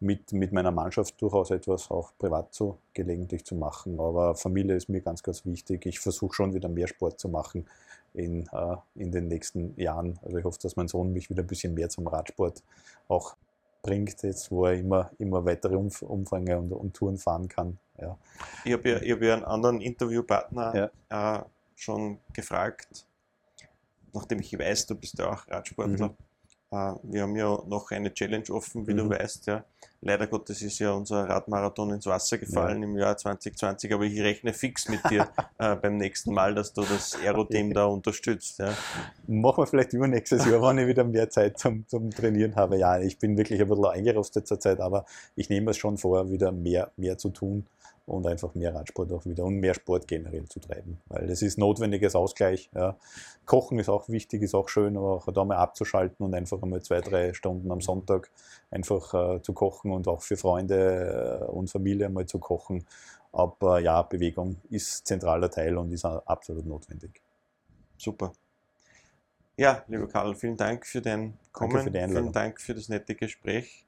mit, 0.02 0.32
mit 0.32 0.52
meiner 0.52 0.72
Mannschaft 0.72 1.20
durchaus 1.22 1.50
etwas 1.50 1.90
auch 1.90 2.12
privat 2.18 2.52
so 2.52 2.78
gelegentlich 2.92 3.44
zu 3.44 3.54
machen. 3.54 3.98
Aber 4.00 4.34
Familie 4.34 4.76
ist 4.76 4.88
mir 4.88 5.00
ganz, 5.00 5.22
ganz 5.22 5.46
wichtig. 5.46 5.86
Ich 5.86 6.00
versuche 6.00 6.34
schon 6.34 6.54
wieder 6.54 6.68
mehr 6.68 6.88
Sport 6.88 7.20
zu 7.20 7.28
machen 7.28 7.66
in, 8.12 8.46
äh, 8.48 8.76
in 8.96 9.12
den 9.12 9.28
nächsten 9.28 9.78
Jahren. 9.80 10.18
Also 10.22 10.36
ich 10.38 10.44
hoffe, 10.44 10.58
dass 10.60 10.76
mein 10.76 10.88
Sohn 10.88 11.12
mich 11.12 11.30
wieder 11.30 11.42
ein 11.42 11.46
bisschen 11.46 11.74
mehr 11.74 11.88
zum 11.88 12.06
Radsport 12.06 12.62
auch 13.08 13.36
bringt, 13.82 14.22
jetzt 14.22 14.50
wo 14.50 14.66
er 14.66 14.74
immer, 14.74 15.10
immer 15.18 15.44
weitere 15.44 15.76
Umf 15.76 16.02
Umfänge 16.02 16.58
und, 16.58 16.72
und, 16.72 16.94
Touren 16.94 17.18
fahren 17.18 17.48
kann. 17.48 17.78
Ja. 18.00 18.16
Ich 18.64 18.72
habe 18.72 18.88
ja, 18.88 18.96
hab 18.96 19.22
ja 19.22 19.34
einen 19.34 19.44
anderen 19.44 19.80
Interviewpartner 19.80 20.90
ja. 21.10 21.38
äh, 21.38 21.44
schon 21.76 22.18
gefragt, 22.32 23.06
nachdem 24.12 24.40
ich 24.40 24.56
weiß, 24.56 24.86
du 24.86 24.94
bist 24.94 25.18
ja 25.18 25.32
auch 25.32 25.48
Radsportler. 25.48 26.08
Mhm. 26.08 26.16
Äh, 26.72 26.94
wir 27.02 27.22
haben 27.22 27.36
ja 27.36 27.58
noch 27.66 27.90
eine 27.90 28.12
Challenge 28.12 28.50
offen, 28.50 28.86
wie 28.86 28.94
mhm. 28.94 28.96
du 28.96 29.10
weißt. 29.10 29.46
Ja. 29.46 29.64
Leider 30.00 30.26
Gottes 30.26 30.62
ist 30.62 30.80
ja 30.80 30.92
unser 30.92 31.28
Radmarathon 31.28 31.92
ins 31.92 32.06
Wasser 32.06 32.38
gefallen 32.38 32.82
ja. 32.82 32.88
im 32.88 32.96
Jahr 32.96 33.16
2020, 33.16 33.92
aber 33.92 34.04
ich 34.04 34.20
rechne 34.20 34.52
fix 34.52 34.88
mit 34.88 35.00
dir 35.08 35.28
äh, 35.58 35.76
beim 35.76 35.96
nächsten 35.96 36.32
Mal, 36.32 36.54
dass 36.54 36.72
du 36.72 36.82
das 36.82 37.16
Aero-Team 37.22 37.72
da 37.72 37.84
unterstützt. 37.84 38.58
Ja. 38.58 38.74
Machen 39.28 39.58
wir 39.58 39.66
vielleicht 39.66 39.92
übernächstes 39.92 40.46
Jahr, 40.46 40.62
wenn 40.62 40.78
ich 40.78 40.88
wieder 40.88 41.04
mehr 41.04 41.30
Zeit 41.30 41.58
zum, 41.58 41.86
zum 41.86 42.10
Trainieren 42.10 42.56
habe. 42.56 42.78
Ja, 42.78 42.98
ich 42.98 43.18
bin 43.18 43.36
wirklich 43.36 43.60
ein 43.60 43.68
bisschen 43.68 43.84
eingerostet 43.84 44.48
zurzeit, 44.48 44.80
aber 44.80 45.04
ich 45.36 45.50
nehme 45.50 45.70
es 45.70 45.76
schon 45.76 45.98
vor, 45.98 46.30
wieder 46.30 46.50
mehr, 46.50 46.90
mehr 46.96 47.18
zu 47.18 47.28
tun 47.28 47.66
und 48.06 48.26
einfach 48.26 48.54
mehr 48.54 48.74
Radsport 48.74 49.12
auch 49.12 49.24
wieder 49.26 49.44
und 49.44 49.56
mehr 49.56 49.74
Sport 49.74 50.08
generell 50.08 50.44
zu 50.48 50.60
treiben. 50.60 51.00
Weil 51.06 51.26
das 51.28 51.42
ist 51.42 51.58
notwendiges 51.58 52.14
Ausgleich. 52.14 52.70
Ja. 52.74 52.96
Kochen 53.46 53.78
ist 53.78 53.88
auch 53.88 54.08
wichtig, 54.08 54.42
ist 54.42 54.54
auch 54.54 54.68
schön, 54.68 54.96
aber 54.96 55.12
auch 55.12 55.32
da 55.32 55.44
mal 55.44 55.56
abzuschalten 55.56 56.24
und 56.26 56.34
einfach 56.34 56.62
einmal 56.62 56.82
zwei, 56.82 57.00
drei 57.00 57.32
Stunden 57.32 57.70
am 57.70 57.80
Sonntag 57.80 58.30
einfach 58.70 59.14
äh, 59.14 59.42
zu 59.42 59.52
kochen 59.52 59.92
und 59.92 60.08
auch 60.08 60.22
für 60.22 60.36
Freunde 60.36 61.40
äh, 61.42 61.50
und 61.50 61.70
Familie 61.70 62.08
mal 62.08 62.26
zu 62.26 62.38
kochen. 62.38 62.84
Aber 63.30 63.78
ja, 63.80 64.02
Bewegung 64.02 64.56
ist 64.68 65.06
zentraler 65.06 65.50
Teil 65.50 65.78
und 65.78 65.90
ist 65.92 66.04
absolut 66.04 66.66
notwendig. 66.66 67.22
Super. 67.96 68.32
Ja, 69.56 69.84
lieber 69.86 70.08
Karl, 70.08 70.34
vielen 70.34 70.56
Dank 70.56 70.86
für 70.86 71.00
dein 71.00 71.38
Kommen. 71.52 71.72
Danke 71.72 71.84
für 71.84 71.90
die 71.90 71.98
Einladung. 71.98 72.22
Vielen 72.24 72.32
Dank 72.32 72.60
für 72.60 72.74
das 72.74 72.88
nette 72.88 73.14
Gespräch. 73.14 73.86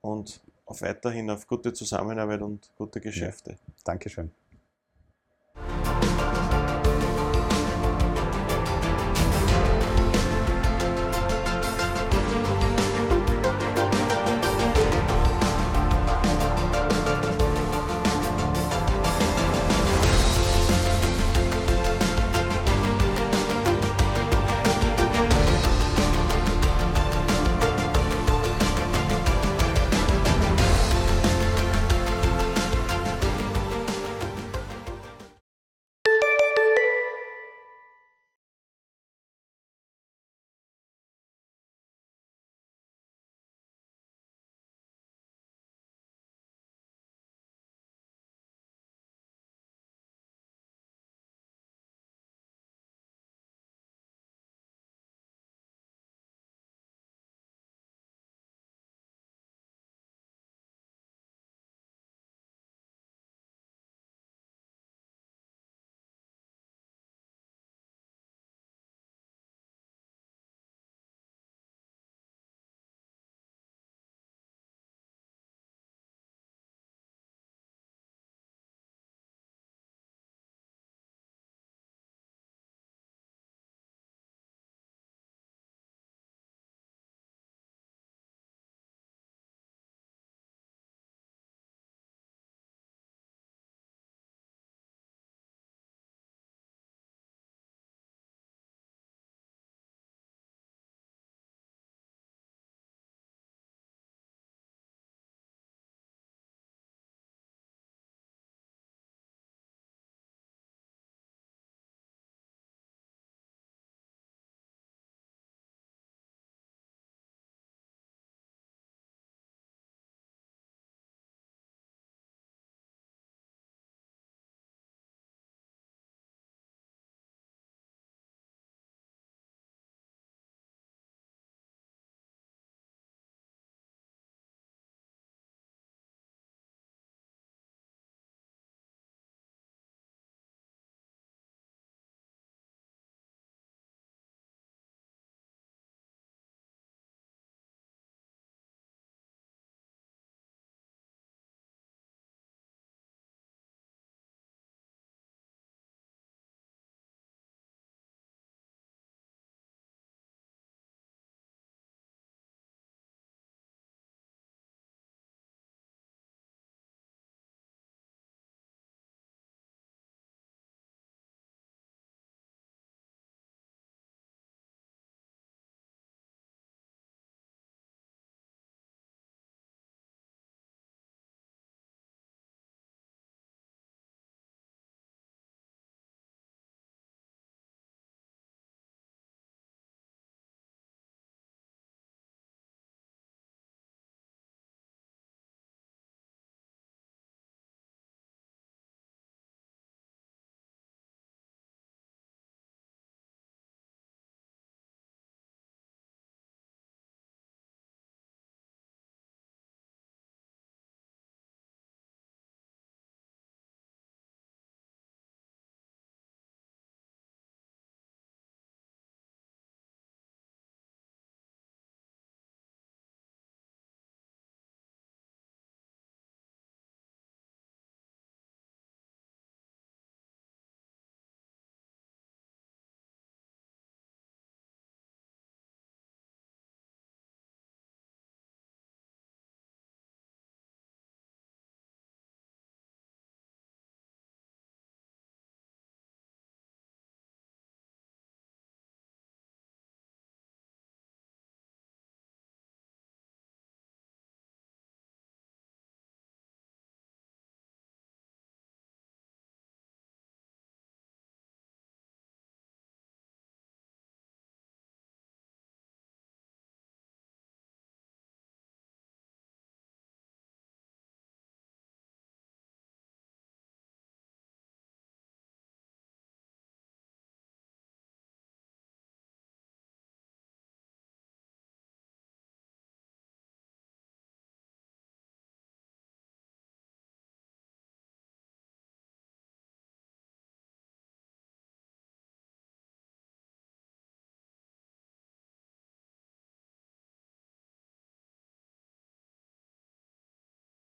Und 0.00 0.40
auf 0.72 0.80
weiterhin 0.80 1.30
auf 1.30 1.46
gute 1.46 1.72
Zusammenarbeit 1.74 2.40
und 2.40 2.70
gute 2.76 3.00
Geschäfte. 3.00 3.50
Ja. 3.52 3.56
Dankeschön. 3.84 4.30